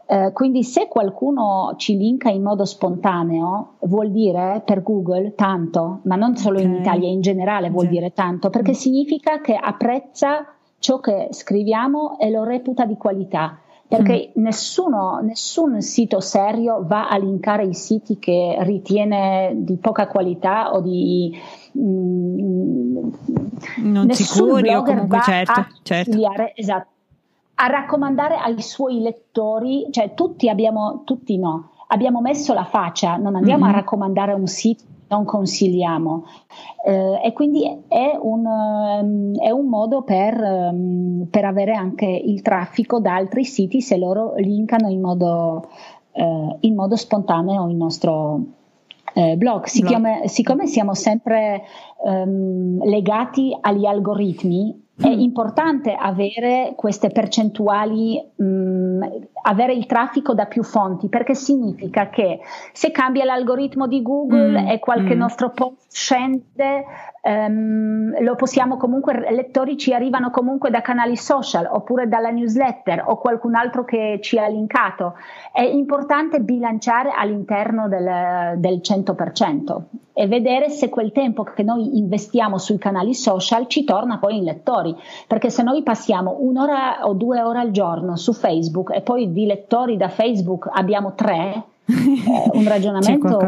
[0.09, 6.15] Eh, quindi se qualcuno ci linka in modo spontaneo vuol dire per Google tanto, ma
[6.15, 6.71] non solo okay.
[6.71, 7.91] in Italia, in generale vuol sì.
[7.91, 8.75] dire tanto, perché mm.
[8.75, 13.59] significa che apprezza ciò che scriviamo e lo reputa di qualità.
[13.89, 14.43] Perché mm.
[14.43, 20.81] nessuno, nessun sito serio va a linkare i siti che ritiene di poca qualità o
[20.81, 21.33] di
[21.79, 23.09] mm,
[23.77, 26.19] non sicuri o comunque certo, certo.
[26.55, 26.95] Esatto
[27.59, 33.35] a raccomandare ai suoi lettori, cioè tutti abbiamo, tutti no, abbiamo messo la faccia, non
[33.35, 33.75] andiamo mm-hmm.
[33.75, 36.25] a raccomandare un sito non consigliamo
[36.85, 42.43] eh, e quindi è un, um, è un modo per, um, per, avere anche il
[42.43, 45.69] traffico da altri siti se loro linkano in modo,
[46.13, 48.41] uh, in modo spontaneo il nostro
[49.15, 49.65] eh, blog.
[49.65, 51.63] Siccome, siccome, siamo sempre
[52.05, 55.21] um, legati agli algoritmi è mm.
[55.21, 59.03] importante avere queste percentuali, mh, mm,
[59.47, 62.41] avere il traffico da più fonti, perché significa che
[62.73, 64.69] se cambia l'algoritmo di Google mm.
[64.69, 65.19] e qualche mm.
[65.19, 66.85] nostro post scende,
[67.23, 73.19] um, lo possiamo comunque, lettori ci arrivano comunque da canali social oppure dalla newsletter o
[73.19, 75.15] qualcun altro che ci ha linkato.
[75.53, 79.83] È importante bilanciare all'interno del, del 100%
[80.19, 84.45] e vedere se quel tempo che noi investiamo sui canali social ci torna poi in
[84.45, 89.31] lettori, perché se noi passiamo un'ora o due ore al giorno su Facebook e poi
[89.37, 93.39] di lettori da Facebook abbiamo tre, eh, un ragionamento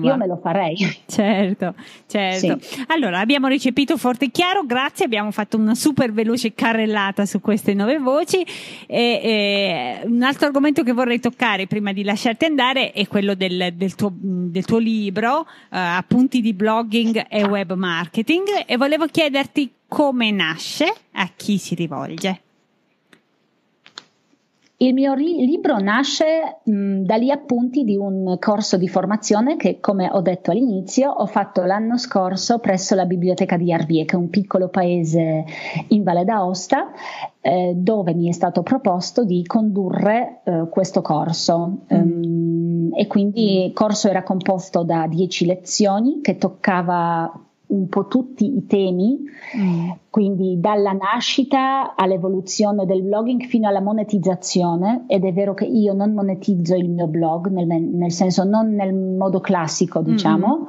[0.00, 0.74] io me lo farei.
[1.06, 1.74] Certo
[2.06, 2.58] certo.
[2.60, 2.84] Sì.
[2.88, 7.74] allora abbiamo recepito forte e chiaro grazie abbiamo fatto una super veloce carrellata su queste
[7.74, 8.42] nuove voci.
[8.86, 13.74] E, e un altro argomento che vorrei toccare prima di lasciarti andare è quello del,
[13.74, 19.70] del, tuo, del tuo, libro uh, appunti di blogging e web marketing e volevo chiederti
[19.86, 22.40] come nasce a chi si rivolge
[24.86, 30.08] il mio ri- libro nasce mh, dagli appunti di un corso di formazione che, come
[30.10, 34.30] ho detto all'inizio, ho fatto l'anno scorso presso la biblioteca di Arvie, che è un
[34.30, 35.44] piccolo paese
[35.88, 36.90] in Valle d'Aosta,
[37.40, 41.78] eh, dove mi è stato proposto di condurre eh, questo corso.
[41.92, 41.98] Mm.
[42.00, 48.56] Um, e quindi il corso era composto da dieci lezioni che toccava un po' tutti
[48.56, 49.18] i temi,
[49.56, 49.90] mm.
[50.10, 56.12] quindi dalla nascita all'evoluzione del blogging fino alla monetizzazione ed è vero che io non
[56.12, 60.68] monetizzo il mio blog, nel, nel senso non nel modo classico diciamo,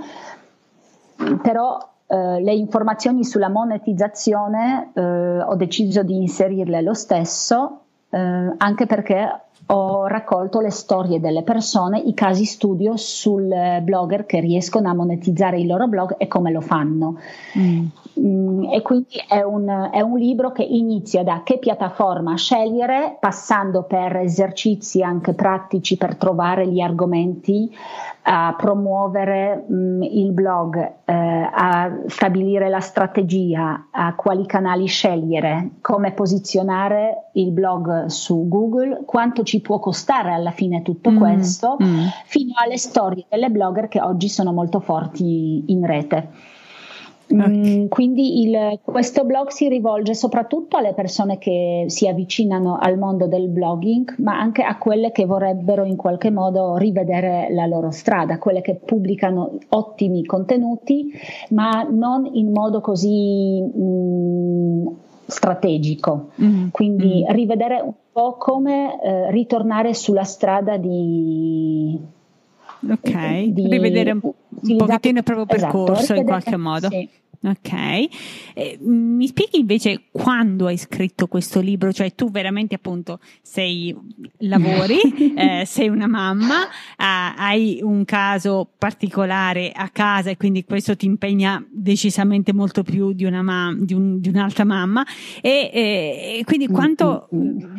[1.21, 1.35] mm.
[1.37, 1.77] però
[2.07, 7.79] eh, le informazioni sulla monetizzazione eh, ho deciso di inserirle lo stesso
[8.09, 13.51] eh, anche perché ho raccolto le storie delle persone, i casi studio sul
[13.81, 17.17] blogger che riescono a monetizzare il loro blog e come lo fanno.
[17.57, 17.85] Mm.
[18.17, 23.83] Mm, e quindi è un, è un, libro che inizia da che piattaforma scegliere, passando
[23.83, 27.69] per esercizi anche pratici per trovare gli argomenti,
[28.27, 36.13] a promuovere mm, il blog, eh, a stabilire la strategia, a quali canali scegliere, come
[36.13, 42.05] posizionare il blog su Google, quanto ci può costare alla fine tutto mm, questo, mm.
[42.25, 46.29] fino alle storie delle blogger che oggi sono molto forti in rete.
[47.27, 47.83] Okay.
[47.83, 53.27] Mm, quindi il, questo blog si rivolge soprattutto alle persone che si avvicinano al mondo
[53.27, 58.37] del blogging, ma anche a quelle che vorrebbero in qualche modo rivedere la loro strada,
[58.37, 61.11] quelle che pubblicano ottimi contenuti,
[61.49, 64.87] ma non in modo così mh, mm,
[65.25, 66.29] strategico.
[66.39, 66.67] Mm.
[66.69, 67.33] Quindi mm.
[67.33, 71.99] rivedere po' come eh, ritornare sulla strada di
[72.89, 76.87] Ok, di rivedere un, un pochettino il proprio esatto, percorso in qualche modo.
[76.87, 77.09] Sì.
[77.45, 77.73] Ok,
[78.55, 81.93] eh, mi spieghi invece quando hai scritto questo libro?
[81.93, 83.95] Cioè tu veramente appunto sei,
[84.39, 84.97] lavori,
[85.37, 91.05] eh, sei una mamma, ah, hai un caso particolare a casa e quindi questo ti
[91.05, 95.05] impegna decisamente molto più di, una ma- di, un, di un'altra mamma.
[95.39, 97.29] E, e, quindi quanto,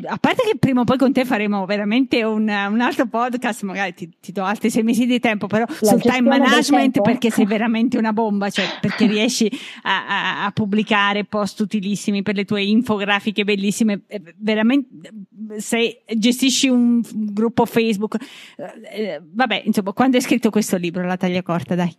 [0.04, 3.94] a parte che prima o poi con te faremo veramente un, un altro podcast, magari
[3.94, 7.46] ti, ti, do altri sei mesi di tempo, però La sul time management perché sei
[7.46, 9.50] veramente una bomba, cioè perché riesci
[9.82, 15.10] a, a, pubblicare post utilissimi per le tue infografiche bellissime, eh, veramente
[15.56, 18.16] se gestisci un gruppo Facebook,
[18.56, 21.94] eh, vabbè, insomma, quando hai scritto questo libro, la taglia corta, dai.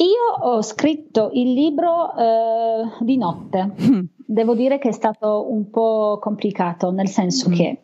[0.00, 3.74] Io ho scritto il libro eh, di notte.
[3.80, 4.00] Mm.
[4.14, 7.52] Devo dire che è stato un po' complicato, nel senso mm.
[7.52, 7.82] che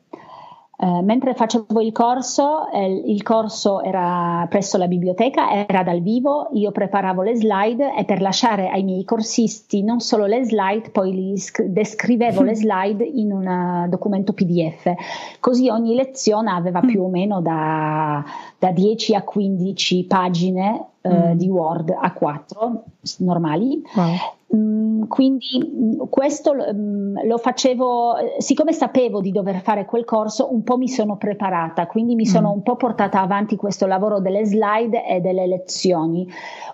[0.77, 6.49] eh, mentre facevo il corso, eh, il corso era presso la biblioteca, era dal vivo,
[6.53, 11.15] io preparavo le slide e per lasciare ai miei corsisti non solo le slide, poi
[11.15, 14.93] li sc- descrivevo le slide in un uh, documento PDF.
[15.39, 18.25] Così ogni lezione aveva più o meno da,
[18.59, 21.33] da 10 a 15 pagine uh, mm.
[21.33, 22.79] di Word A4
[23.19, 23.81] normali.
[23.95, 24.17] Wow.
[24.55, 30.63] Mm, quindi mm, questo mm, lo facevo, siccome sapevo di dover fare quel corso, un
[30.63, 35.07] po' mi sono preparata, quindi mi sono un po' portata avanti questo lavoro delle slide
[35.07, 36.29] e delle lezioni.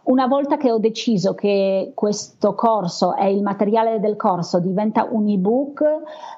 [0.05, 5.29] Una volta che ho deciso che questo corso e il materiale del corso diventa un
[5.29, 5.83] ebook,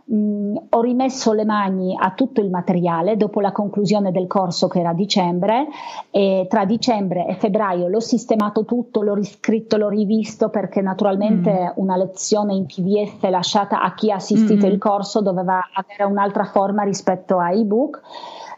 [0.04, 4.80] mh, ho rimesso le mani a tutto il materiale dopo la conclusione del corso che
[4.80, 5.68] era a dicembre
[6.10, 11.81] e tra dicembre e febbraio l'ho sistemato tutto, l'ho riscritto, l'ho rivisto perché naturalmente mm.
[11.82, 14.70] Una lezione in PDF lasciata a chi ha assistito mm.
[14.70, 18.00] il corso doveva avere un'altra forma rispetto a ebook.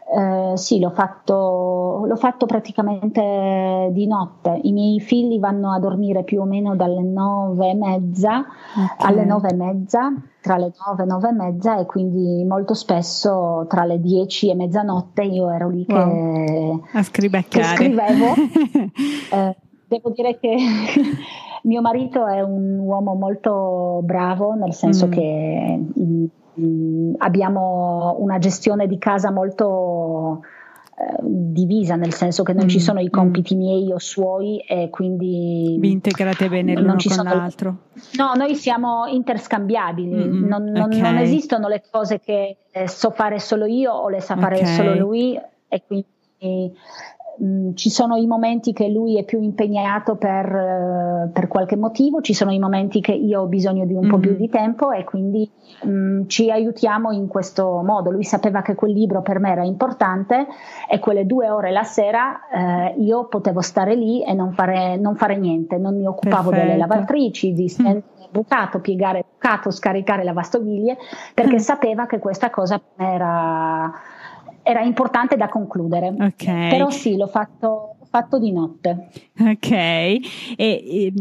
[0.07, 4.59] Eh, sì, l'ho fatto, l'ho fatto praticamente di notte.
[4.61, 8.45] I miei figli vanno a dormire più o meno dalle nove e mezza
[8.75, 9.09] okay.
[9.09, 13.65] alle nove e mezza, tra le nove e nove e mezza, e quindi molto spesso
[13.67, 16.81] tra le dieci e mezzanotte io ero lì wow.
[16.81, 17.03] che, a
[17.47, 18.33] che scrivevo.
[19.33, 19.55] eh,
[19.87, 20.55] devo dire che
[21.63, 25.11] mio marito è un uomo molto bravo, nel senso mm.
[25.11, 26.25] che mh,
[26.59, 30.41] mm, abbiamo una gestione di casa molto
[30.97, 32.69] eh, divisa, nel senso che non mm.
[32.69, 33.57] ci sono i compiti mm.
[33.57, 37.75] miei o suoi e quindi vi integrate bene l'uno con l'altro.
[38.17, 41.01] No, noi siamo interscambiabili, mm non, non, okay.
[41.01, 44.73] non, esistono le cose che eh, so fare solo io o le sa fare okay.
[44.73, 46.73] solo lui e quindi
[47.43, 52.21] Mm, ci sono i momenti che lui è più impegnato per, uh, per, qualche motivo,
[52.21, 54.09] ci sono i momenti che io ho bisogno di un mm-hmm.
[54.09, 54.39] po' più mm-hmm.
[54.39, 55.49] di tempo e quindi
[55.81, 58.09] um, ci aiutiamo in questo modo.
[58.09, 60.47] Lui sapeva che quel libro per me era importante
[60.89, 62.39] e quelle due ore la sera
[62.95, 66.67] uh, io potevo stare lì e non fare, non fare niente, non mi occupavo Perfetto.
[66.67, 68.31] delle lavatrici, di stendere mm.
[68.31, 70.97] bucato, piegare bucato, scaricare lavastoviglie
[71.33, 71.59] perché mm.
[71.59, 73.91] sapeva che questa cosa era
[74.67, 76.07] era importante da concludere.
[76.19, 76.69] Okay.
[76.69, 79.09] Però sì, l'ho fatto, fatto di notte.
[79.37, 80.21] Ok, e,
[80.55, 81.13] e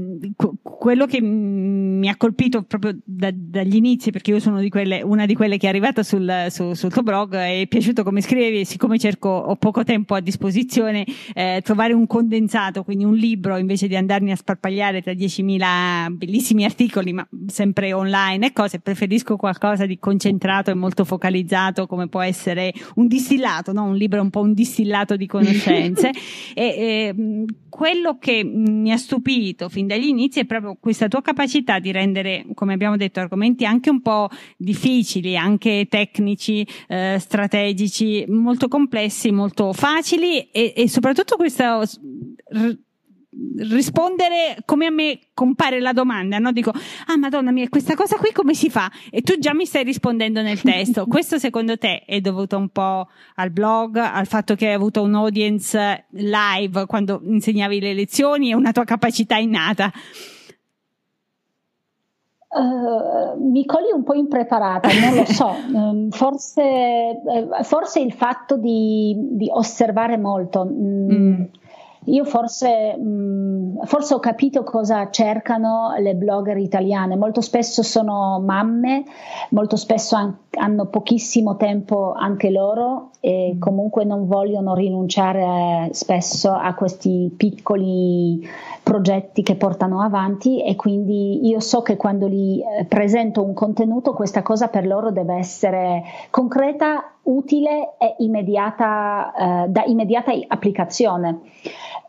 [0.63, 5.27] quello che mi ha colpito proprio da, dagli inizi, perché io sono di quelle, una
[5.27, 8.99] di quelle che è arrivata sul, su, sul tuo blog, è piaciuto come scrivi, siccome
[9.01, 13.97] cerco, ho poco tempo a disposizione, eh, trovare un condensato, quindi un libro, invece di
[13.97, 19.99] andarmi a sparpagliare tra 10.000 bellissimi articoli, ma sempre online e cose, preferisco qualcosa di
[19.99, 23.83] concentrato e molto focalizzato, come può essere un distillato, no?
[23.83, 26.11] un libro un po' un distillato di conoscenze.
[26.55, 31.79] e, eh, quello che mi ha stupito fin dagli inizi è proprio questa tua capacità
[31.79, 38.69] di rendere, come abbiamo detto, argomenti anche un po' difficili, anche tecnici, eh, strategici, molto
[38.69, 41.81] complessi, molto facili e, e soprattutto questa
[43.57, 46.53] rispondere come a me compare la domanda, no?
[46.53, 48.91] Dico, ah madonna mia, questa cosa qui come si fa?
[49.11, 51.07] E tu già mi stai rispondendo nel testo.
[51.09, 55.15] Questo secondo te è dovuto un po' al blog, al fatto che hai avuto un
[55.15, 59.91] audience live quando insegnavi le lezioni e una tua capacità innata?
[62.57, 68.57] Uh, mi cogli un po' impreparata, non lo so, um, forse, uh, forse, il fatto
[68.57, 70.65] di, di osservare molto.
[70.65, 71.11] Mm.
[71.11, 71.43] Mm
[72.07, 77.17] io forse, mh, mm, forse, ho capito cosa cercano le blogger italiane.
[77.17, 79.05] Molto spesso sono mamme,
[79.51, 83.59] molto spesso han, hanno pochissimo tempo anche loro e mm.
[83.59, 88.47] comunque non vogliono rinunciare spesso a questi piccoli
[88.83, 94.13] progetti che portano avanti e quindi io so che quando gli eh, presento un contenuto
[94.13, 99.33] questa cosa per loro deve essere concreta, utile e immediata,
[99.65, 101.41] eh, da immediata applicazione.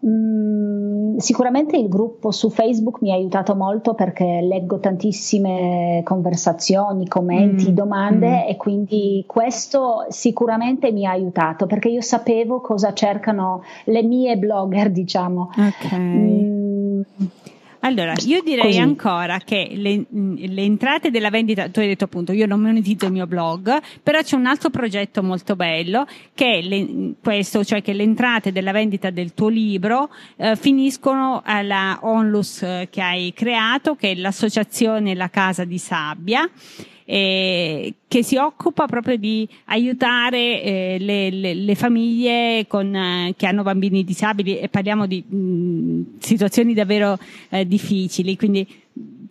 [0.07, 7.71] Mm, sicuramente il gruppo su Facebook mi ha aiutato molto perché leggo tantissime conversazioni, commenti,
[7.71, 8.49] mm, domande mm.
[8.49, 14.91] e quindi questo sicuramente mi ha aiutato perché io sapevo cosa cercano le mie blogger,
[14.91, 15.49] diciamo.
[15.51, 16.64] Okay.
[17.85, 18.79] Allora, io direi Così.
[18.79, 23.11] ancora che le, le, entrate della vendita, tu hai detto appunto, io non monetizzo il
[23.11, 27.93] mio blog, però c'è un altro progetto molto bello che è le, questo, cioè che
[27.93, 33.93] le entrate della vendita del tuo libro eh, finiscono alla Onlus eh, che hai creato,
[33.93, 36.49] che è l'associazione La Casa di Sabbia
[37.05, 43.45] eh, che si occupa proprio di aiutare eh, le, le, le, famiglie con, eh, che
[43.45, 47.17] hanno bambini disabili e parliamo di mh, situazioni davvero
[47.49, 48.35] eh, difficili.
[48.35, 48.67] Quindi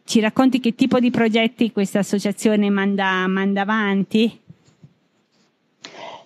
[0.04, 4.40] ci racconti che tipo di progetti questa associazione manda, manda avanti?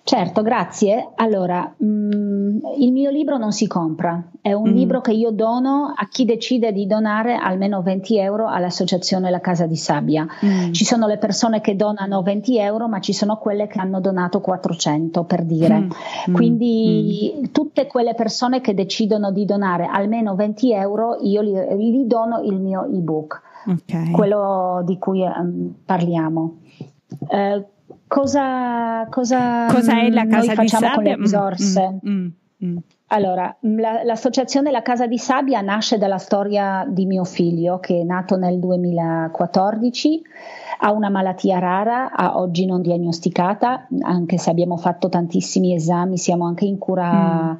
[0.09, 1.11] Certo, grazie.
[1.17, 4.73] Allora, mh, mm, il mio libro non si compra, è un mm.
[4.73, 9.67] libro che io dono a chi decide di donare almeno 20 euro all'associazione La Casa
[9.67, 10.25] di Sabbia.
[10.43, 10.71] Mm.
[10.71, 14.41] Ci sono le persone che donano 20 euro, ma ci sono quelle che hanno donato
[14.41, 15.77] 400 per dire.
[15.77, 15.89] Mm.
[16.31, 16.33] mm.
[16.33, 17.43] Quindi mm.
[17.51, 22.59] tutte quelle persone che decidono di donare almeno 20 euro, io gli, gli dono il
[22.59, 24.09] mio ebook, okay.
[24.09, 26.57] quello di cui um, parliamo.
[27.27, 27.63] Uh,
[28.09, 31.99] cosa, cosa, cosa è la casa noi facciamo con le mm, risorse?
[32.05, 32.27] Mm, mm,
[32.65, 32.77] mm,
[33.11, 38.03] allora, la, l'associazione La Casa di Sabbia nasce dalla storia di mio figlio che è
[38.03, 40.21] nato nel 2014,
[40.81, 46.45] ha una malattia rara, a oggi non diagnosticata, anche se abbiamo fatto tantissimi esami, siamo
[46.45, 47.55] anche in cura mm.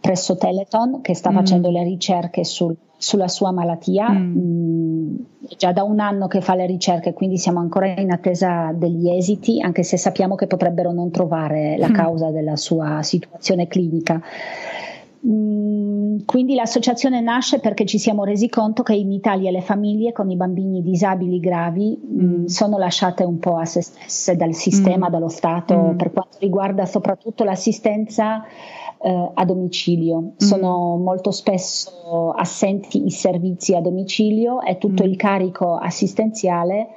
[0.00, 1.34] presso Teleton che sta mm.
[1.34, 4.10] facendo le ricerche sul, sulla sua malattia.
[4.10, 5.16] Mm
[5.56, 9.60] già da un anno che fa le ricerche, quindi siamo ancora in attesa degli esiti,
[9.60, 11.92] anche se sappiamo che potrebbero non trovare la mm.
[11.92, 14.20] causa della sua situazione clinica.
[15.26, 20.30] Mm, quindi l'associazione nasce perché ci siamo resi conto che in Italia le famiglie con
[20.30, 22.42] i bambini disabili gravi mm.
[22.42, 25.10] mh, sono lasciate un po' a se stesse dal sistema, mm.
[25.10, 25.96] dallo Stato, mm.
[25.96, 28.44] per quanto riguarda soprattutto l'assistenza
[29.00, 30.20] eh, a domicilio.
[30.20, 30.36] Mm.
[30.36, 36.88] Sono molto spesso assenti i servizi a domicilio e tutto il carico assistenziale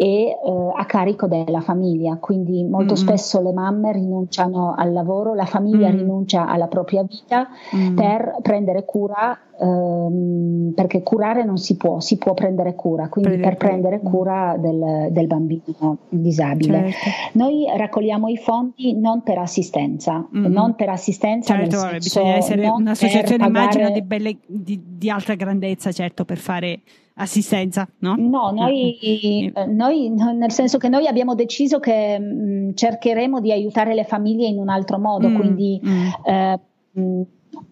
[0.00, 0.36] e eh,
[0.76, 3.02] a carico della famiglia, quindi molto mm-hmm.
[3.02, 5.98] spesso le mamme rinunciano al lavoro, la famiglia mm-hmm.
[5.98, 7.96] rinuncia alla propria vita mm-hmm.
[7.96, 13.56] per prendere cura, ehm, perché curare non si può, si può prendere cura, quindi prendere
[13.56, 16.92] per prendere cura del, del bambino disabile.
[16.92, 17.08] Certo.
[17.32, 21.56] Noi raccogliamo i fondi non per assistenza, non per assistenza.
[21.56, 23.80] Certo, senso, bisogna essere un'associazione pagare...
[23.80, 26.82] immagino di, belle, di, di alta grandezza, certo, per fare
[27.18, 28.14] assistenza, no?
[28.16, 33.52] No, noi, eh, noi, nel senso che noi abbiamo deciso che mh, mm, cercheremo di
[33.52, 36.06] aiutare le famiglie in un altro modo, mm, quindi mm.
[36.24, 36.60] Eh,
[36.92, 37.22] mh, mm,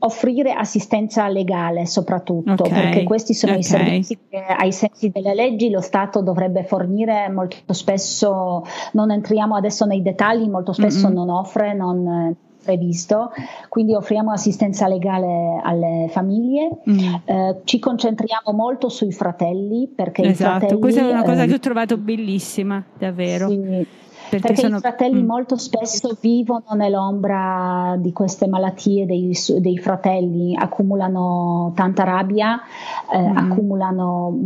[0.00, 3.62] offrire assistenza legale soprattutto, okay, perché questi sono okay.
[3.62, 9.54] i servizi che ai sensi delle leggi lo Stato dovrebbe fornire, molto spesso non entriamo
[9.54, 11.16] adesso nei dettagli, molto spesso mm-hmm.
[11.16, 12.36] non offre, non
[12.66, 13.30] previsto,
[13.68, 17.14] quindi offriamo assistenza legale alle famiglie, mm.
[17.24, 21.54] eh, ci concentriamo molto sui fratelli perché esatto, fratelli, questa è una cosa eh, che
[21.54, 23.48] ho trovato bellissima, davvero.
[23.48, 23.86] Sì,
[24.28, 24.76] perché, perché sono...
[24.78, 25.26] i fratelli mm.
[25.26, 32.60] molto spesso vivono nell'ombra di queste malattie dei, dei fratelli, accumulano tanta rabbia,
[33.12, 33.36] eh, mm.
[33.36, 34.38] accumulano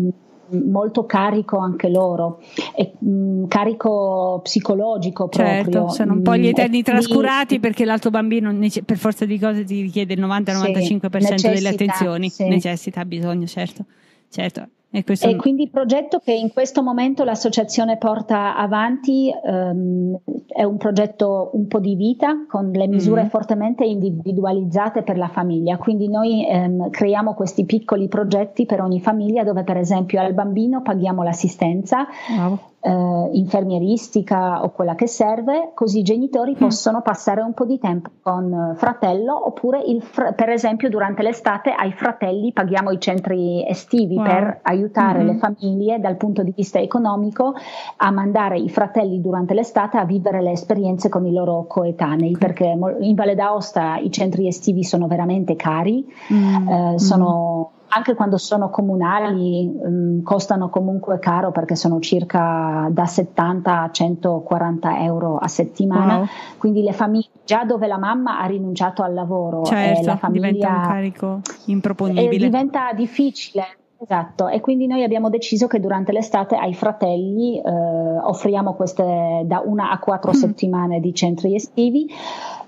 [0.50, 2.40] molto carico anche loro,
[2.76, 5.62] e, mh, mm, carico psicologico proprio.
[5.62, 9.38] Certo, sono un po' gli mm, eterni trascurati quindi, perché l'altro bambino per forza di
[9.38, 12.48] cose ti richiede il 90-95% sì, delle attenzioni, sì.
[12.48, 13.84] necessita, bisogno, certo.
[14.28, 14.68] certo.
[14.92, 15.28] E, questo...
[15.28, 20.18] e, quindi il progetto che in questo momento l'associazione porta avanti um,
[20.48, 25.28] è un progetto un po' di vita con le misure mm fortemente individualizzate per la
[25.28, 25.76] famiglia.
[25.76, 30.82] Quindi noi um, creiamo questi piccoli progetti per ogni famiglia dove per esempio al bambino
[30.82, 36.56] paghiamo l'assistenza, wow eh, infermieristica o quella che serve, così i genitori mm.
[36.58, 41.92] possono passare un po' di tempo con fratello oppure fr- per esempio durante l'estate ai
[41.92, 44.24] fratelli paghiamo i centri estivi wow.
[44.24, 45.26] per aiutare mm-hmm.
[45.26, 47.54] le famiglie dal punto di vista economico
[47.96, 52.76] a mandare i fratelli durante l'estate a vivere le esperienze con i loro coetanei perché
[53.00, 56.68] in Valle d'Aosta i centri estivi sono veramente cari, mm-hmm.
[56.68, 63.06] eh, sono anche quando sono comunali mh, mm, costano comunque caro perché sono circa da
[63.06, 66.26] 70 a 140 euro a settimana, wow.
[66.58, 70.50] quindi le famiglie già dove la mamma ha rinunciato al lavoro certo, e la famiglia
[70.50, 72.44] diventa un carico improponibile.
[72.44, 73.79] diventa difficile.
[74.02, 79.60] Esatto, e quindi noi abbiamo deciso che durante l'estate ai fratelli eh, offriamo queste da
[79.62, 80.34] una a quattro mm.
[80.34, 82.08] settimane di centri estivi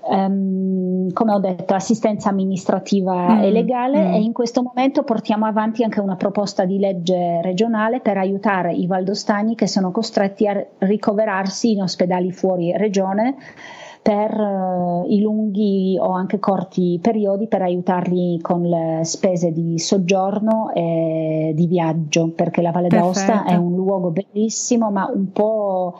[0.09, 4.13] um, come ho detto, assistenza amministrativa mm, e legale mm.
[4.13, 8.85] e in questo momento portiamo avanti anche una proposta di legge regionale per aiutare i
[8.85, 13.35] valdostani che sono costretti a ricoverarsi in ospedali fuori regione
[14.03, 20.71] per uh, i lunghi o anche corti periodi per aiutarli con le spese di soggiorno
[20.73, 25.95] e di viaggio, perché la Valle d'Aosta è un luogo bellissimo, ma un po'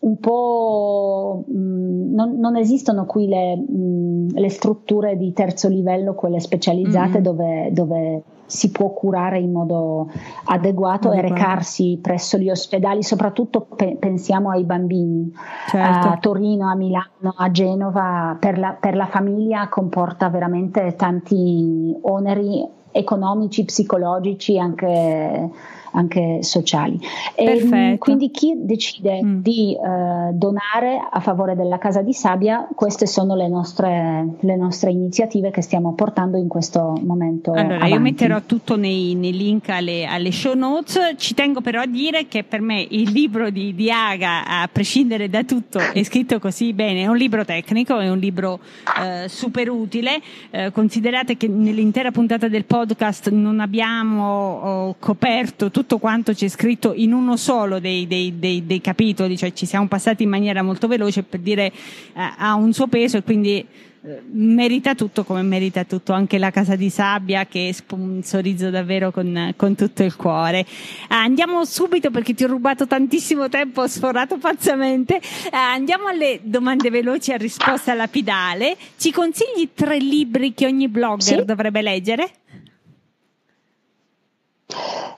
[0.00, 5.68] un po' mh, mm, non, non, esistono qui le, mh, mm, le, strutture di terzo
[5.68, 7.22] livello, quelle specializzate mm-hmm.
[7.22, 10.08] dove, dove, si può curare in modo
[10.44, 15.32] adeguato e recarsi presso gli ospedali, soprattutto pe- pensiamo ai bambini.
[15.68, 16.08] Certo.
[16.08, 22.82] A Torino, a Milano, a Genova, per la, per la famiglia comporta veramente tanti oneri
[22.92, 25.50] economici, psicologici, anche
[25.94, 26.98] anche sociali.
[27.34, 29.40] E, quindi chi decide mm.
[29.40, 34.90] di uh, donare a favore della Casa di Sabbia, queste sono le nostre, le nostre
[34.90, 37.52] iniziative che stiamo portando in questo momento.
[37.52, 37.92] Allora, avanti.
[37.92, 41.14] io metterò tutto nei, nei link alle, alle, show notes.
[41.16, 45.28] Ci tengo però a dire che per me il libro di, di Aga, a prescindere
[45.28, 47.02] da tutto, è scritto così bene.
[47.02, 50.20] È un libro tecnico, è un libro uh, super utile.
[50.50, 56.48] Uh, considerate che nell'intera puntata del podcast non abbiamo oh, coperto tutto tutto quanto c'è
[56.48, 60.62] scritto in uno solo dei, dei, dei, dei capitoli, cioè ci siamo passati in maniera
[60.62, 63.66] molto veloce per dire eh, ha un suo peso e quindi
[64.06, 69.52] eh, merita tutto come merita tutto anche la casa di sabbia che sponsorizzo davvero con,
[69.56, 70.64] con tutto il cuore
[71.08, 76.40] ah, andiamo subito perché ti ho rubato tantissimo tempo ho sforato pazzamente ah, andiamo alle
[76.42, 81.44] domande veloci a risposta lapidale ci consigli tre libri che ogni blogger sì.
[81.44, 82.30] dovrebbe leggere?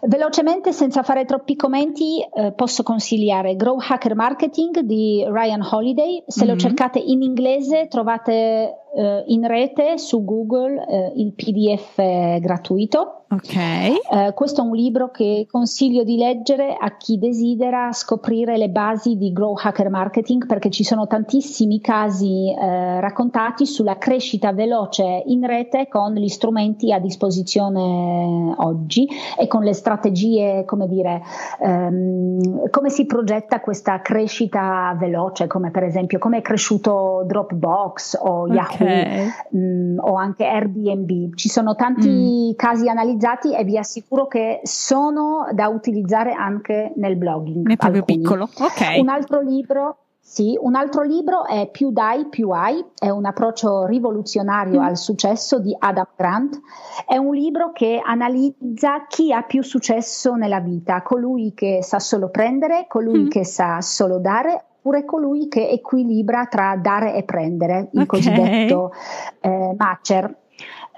[0.03, 6.23] Velocemente, senza fare troppi commenti, eh, posso consigliare Grow Hacker Marketing di Ryan Holiday.
[6.27, 6.53] Se mm-hmm.
[6.53, 11.97] lo cercate in inglese trovate eh, in rete su Google eh, il PDF
[12.41, 13.25] gratuito.
[13.29, 13.57] Ok.
[13.57, 19.17] Eh, questo è un libro che consiglio di leggere a chi desidera scoprire le basi
[19.17, 25.45] di Grow Hacker Marketing perché ci sono tantissimi casi eh, raccontati sulla crescita veloce in
[25.45, 31.21] rete con gli strumenti a disposizione oggi e con le strategie, come dire,
[31.61, 38.47] ehm, come si progetta questa crescita veloce, come per esempio come è cresciuto Dropbox o
[38.47, 39.27] Yahoo okay.
[39.51, 41.35] mh, mm, o anche Airbnb.
[41.35, 42.57] Ci sono tanti mm.
[42.57, 47.71] casi analizzati e vi assicuro che sono da utilizzare anche nel blogging.
[47.71, 48.19] È proprio alcuni.
[48.19, 48.45] piccolo.
[48.45, 48.99] Ok.
[49.01, 49.99] Un altro libro
[50.29, 54.85] sì, un altro libro è Più dai, più hai, è un approccio rivoluzionario mm.
[54.85, 56.61] al successo di Adam Grant.
[57.07, 62.29] È un libro che analizza chi ha più successo nella vita, colui che sa solo
[62.29, 63.29] prendere, colui mm.
[63.29, 68.07] che sa solo dare oppure colui che equilibra tra dare e prendere, il okay.
[68.07, 68.93] cosiddetto
[69.41, 70.35] eh, matcher.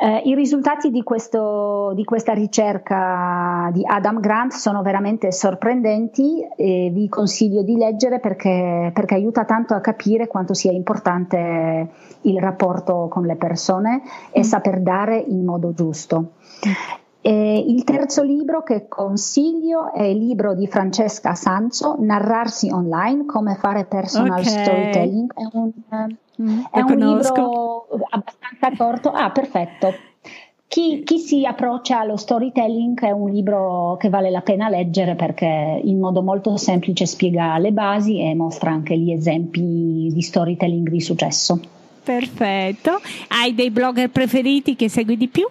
[0.01, 6.91] Eh, I risultati di, questo, di, questa ricerca di Adam Grant sono veramente sorprendenti e
[6.93, 11.89] vi consiglio di leggere perché, perché aiuta tanto a capire quanto sia importante
[12.21, 14.43] il rapporto con le persone e mm.
[14.43, 16.35] saper dare in modo giusto.
[17.29, 23.55] E il terzo libro che consiglio è il libro di Francesca Sanzo, Narrarsi online, come
[23.57, 24.45] fare personal okay.
[24.45, 25.35] storytelling.
[25.35, 25.71] È un,
[26.41, 29.11] mm, è un libro abbastanza corto.
[29.11, 29.93] Ah, perfetto.
[30.67, 35.83] Chi, chi, si approccia allo storytelling è un libro che vale la pena leggere perché
[35.85, 41.01] in modo molto semplice spiega le basi e mostra anche gli esempi di storytelling di
[41.03, 41.61] successo.
[42.03, 43.01] Perfetto.
[43.29, 45.47] Hai dei blogger preferiti che segui di più?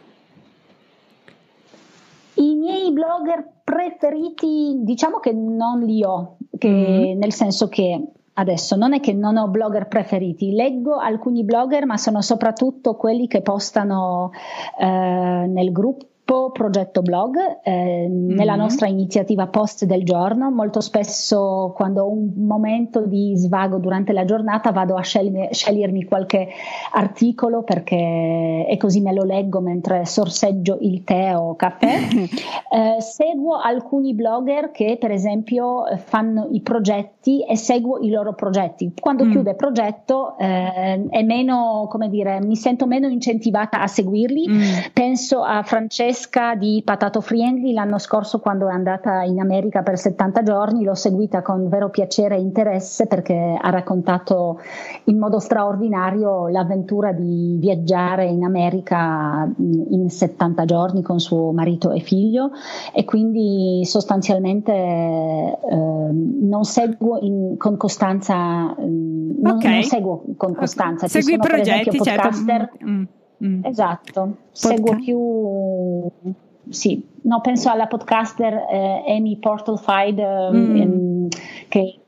[2.37, 7.17] I miei blogger preferiti, diciamo che non li ho, che, mm.
[7.19, 8.01] nel senso che
[8.33, 13.27] adesso non è che non ho blogger preferiti, leggo alcuni blogger, ma sono soprattutto quelli
[13.27, 14.31] che postano
[14.79, 18.35] eh, nel gruppo gruppo Progetto Blog, eh, mm-hmm.
[18.35, 20.51] nella nostra iniziativa post del giorno.
[20.51, 26.03] Molto spesso quando ho un momento di svago durante la giornata vado a scegli- scegliermi
[26.03, 26.49] qualche
[26.91, 31.87] articolo perché e così me lo leggo mentre sorseggio il tè o caffè.
[32.17, 38.91] eh, seguo alcuni blogger che per esempio fanno i progetti e seguo i loro progetti.
[38.99, 39.31] Quando mm.
[39.31, 44.49] chiude progetto eh, è meno, come dire, mi sento meno incentivata a seguirli.
[44.49, 44.61] Mm.
[44.91, 49.99] Penso a Francesco Francesca di Patato Friendly l'anno scorso quando è andata in America per
[49.99, 54.59] 70 giorni, l'ho seguita con vero piacere e interesse perché ha raccontato
[55.05, 61.99] in modo straordinario l'avventura di viaggiare in America in 70 giorni con suo marito e
[61.99, 62.49] figlio
[62.93, 68.35] e quindi sostanzialmente eh, non seguo in, con costanza,
[68.75, 69.71] non, okay.
[69.71, 71.05] non, seguo con costanza.
[71.05, 71.21] Okay.
[71.21, 72.29] Segui i progetti, certo.
[72.83, 73.03] Mm.
[73.43, 73.65] Mm.
[73.65, 76.33] Esatto, seguo più,
[76.69, 80.75] sì, no, penso alla podcaster eh, Amy Portalfied, eh, mm.
[80.75, 81.27] ehm,
[81.67, 81.99] che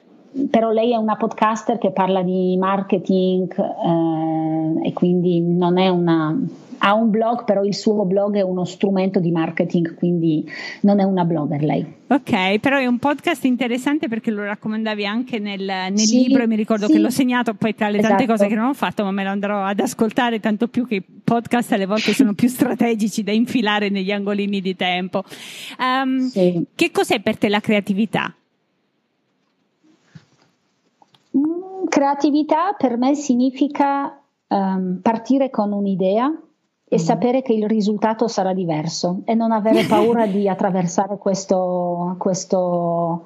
[0.50, 6.38] però lei è una podcaster che parla di marketing eh, e quindi non è una
[6.80, 10.50] ha un blog, però il suo blog è uno strumento di marketing, quindi
[10.82, 11.86] non è una blogger lei.
[12.08, 16.48] Ok, però è un podcast interessante perché lo raccomandavi anche nel, nel sì, libro e
[16.48, 16.94] mi ricordo sì.
[16.94, 18.32] che l'ho segnato poi tra le tante esatto.
[18.32, 21.04] cose che non ho fatto, ma me lo andrò ad ascoltare tanto più che i
[21.24, 25.24] podcast alle volte sono più strategici da infilare negli angolini di tempo.
[25.78, 26.64] Um, sì.
[26.74, 28.34] Che cos'è per te la creatività?
[31.38, 34.18] Mm, creatività per me significa
[34.48, 36.32] um, partire con un'idea
[36.92, 37.00] e mm.
[37.00, 43.24] sapere che il risultato sarà diverso e non avere paura di attraversare questo, questo,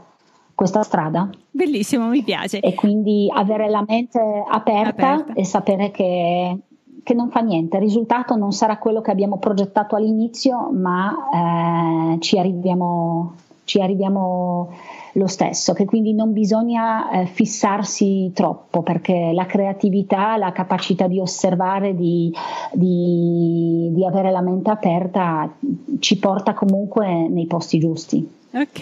[0.55, 1.29] questa strada.
[1.49, 2.59] Bellissimo, mi piace.
[2.59, 5.33] E quindi avere la mente aperta, aperta.
[5.33, 6.57] e sapere che,
[7.03, 7.77] che, non fa niente.
[7.77, 14.71] Il risultato non sarà quello che abbiamo progettato all'inizio, ma eh, ci arriviamo, ci arriviamo
[15.13, 21.19] lo stesso, che quindi non bisogna eh, fissarsi troppo perché la creatività, la capacità di
[21.19, 22.33] osservare, di,
[22.71, 25.51] di, di avere la mente aperta
[25.99, 28.27] ci porta comunque nei posti giusti.
[28.53, 28.81] Ok,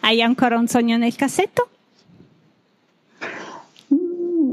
[0.00, 1.68] hai ancora un sogno nel cassetto?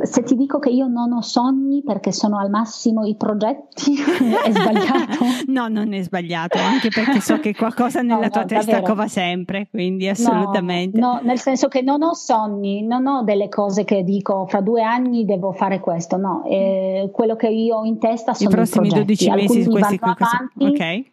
[0.04, 3.96] Se ti dico che io non ho sogni perché sono al massimo i progetti,
[4.44, 5.26] è sbagliato?
[5.48, 8.94] no, non è sbagliato, anche perché so che qualcosa nella no, tua no, testa davvero.
[8.94, 11.00] cova sempre, quindi assolutamente.
[11.00, 14.62] No, no, nel senso che non ho sogni, non ho delle cose che dico fra
[14.62, 18.54] due anni devo fare questo, no, eh, quello che io ho in testa sono i
[18.54, 21.12] prossimi i 12 mesi, questi, vanno avanti, ok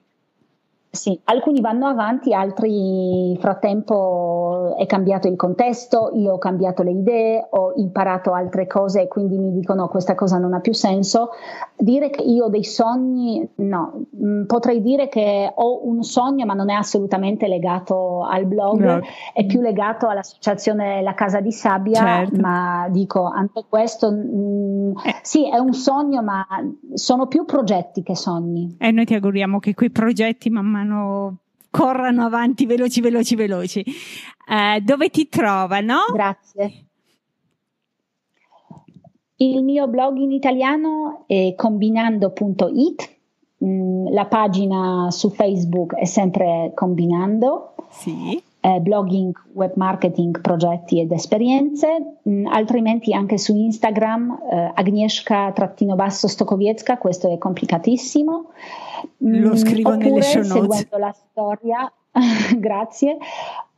[0.92, 7.46] sì, alcuni vanno avanti, altri frattempo è cambiato il contesto, io ho cambiato le idee,
[7.48, 11.28] ho imparato altre cose e quindi mi dicono questa cosa non ha più senso.
[11.76, 16.54] Dire che io ho dei sogni, no, mm, potrei dire che ho un sogno ma
[16.54, 19.00] non è assolutamente legato al blog, no.
[19.32, 22.40] è più legato all'associazione La Casa di Sabbia, certo.
[22.40, 25.20] ma dico anche questo, mh, mm, eh.
[25.22, 26.44] sì è un sogno ma
[26.94, 28.74] sono più progetti che sogni.
[28.76, 31.36] E noi ti auguriamo che quei progetti man mano mano
[31.70, 33.84] corrano avanti veloci, veloci, veloci.
[34.48, 35.98] Eh, dove ti trovano?
[36.12, 36.86] Grazie.
[39.36, 43.16] Il mio blog in italiano è combinando.it,
[43.64, 47.74] mm, la pagina su Facebook è sempre Combinando.
[47.88, 48.42] Sì.
[48.62, 57.32] Eh, blogging, web marketing, progetti ed esperienze, mm, altrimenti anche su Instagram eh, Agnieszka-Stokowiecka, questo
[57.32, 58.50] è complicatissimo.
[59.18, 60.76] Lo scrivo Oppure, nelle show notes.
[60.76, 61.92] Seguendo la storia,
[62.56, 63.16] grazie,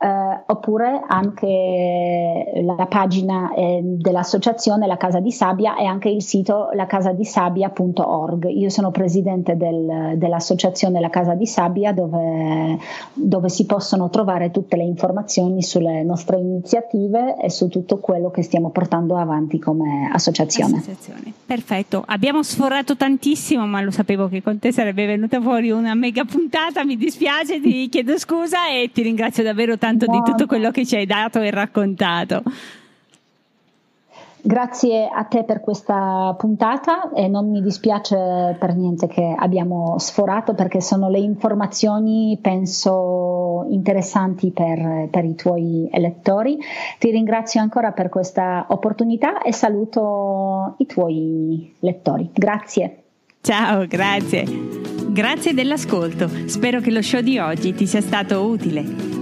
[0.02, 6.70] eh, oppure anche la pagina eh, dell'associazione La Casa di Sabbia e anche il sito
[6.72, 8.48] lacasadisabia.org.
[8.50, 12.78] Io sono presidente del, dell'associazione La Casa di Sabbia dove,
[13.12, 18.42] dove, si possono trovare tutte le informazioni sulle nostre iniziative e su tutto quello che
[18.42, 20.78] stiamo portando avanti come associazione.
[20.78, 21.32] associazione.
[21.46, 26.24] Perfetto, abbiamo sforato tantissimo ma lo sapevo che con te sarebbe venuta fuori una mega
[26.24, 30.70] puntata, mi dispiace, ti chiedo scusa e ti ringrazio davvero tanto tanto di tutto quello
[30.70, 32.42] che ci hai dato e raccontato.
[34.44, 40.54] Grazie a te per questa puntata e non mi dispiace per niente che abbiamo sforato
[40.54, 46.58] perché sono le informazioni, penso, interessanti per, per i tuoi elettori.
[46.98, 52.28] Ti ringrazio ancora per questa opportunità e saluto i tuoi lettori.
[52.32, 53.02] Grazie.
[53.42, 54.44] Ciao, grazie.
[55.12, 56.28] Grazie dell'ascolto.
[56.46, 59.21] Spero che lo show di oggi ti sia stato utile.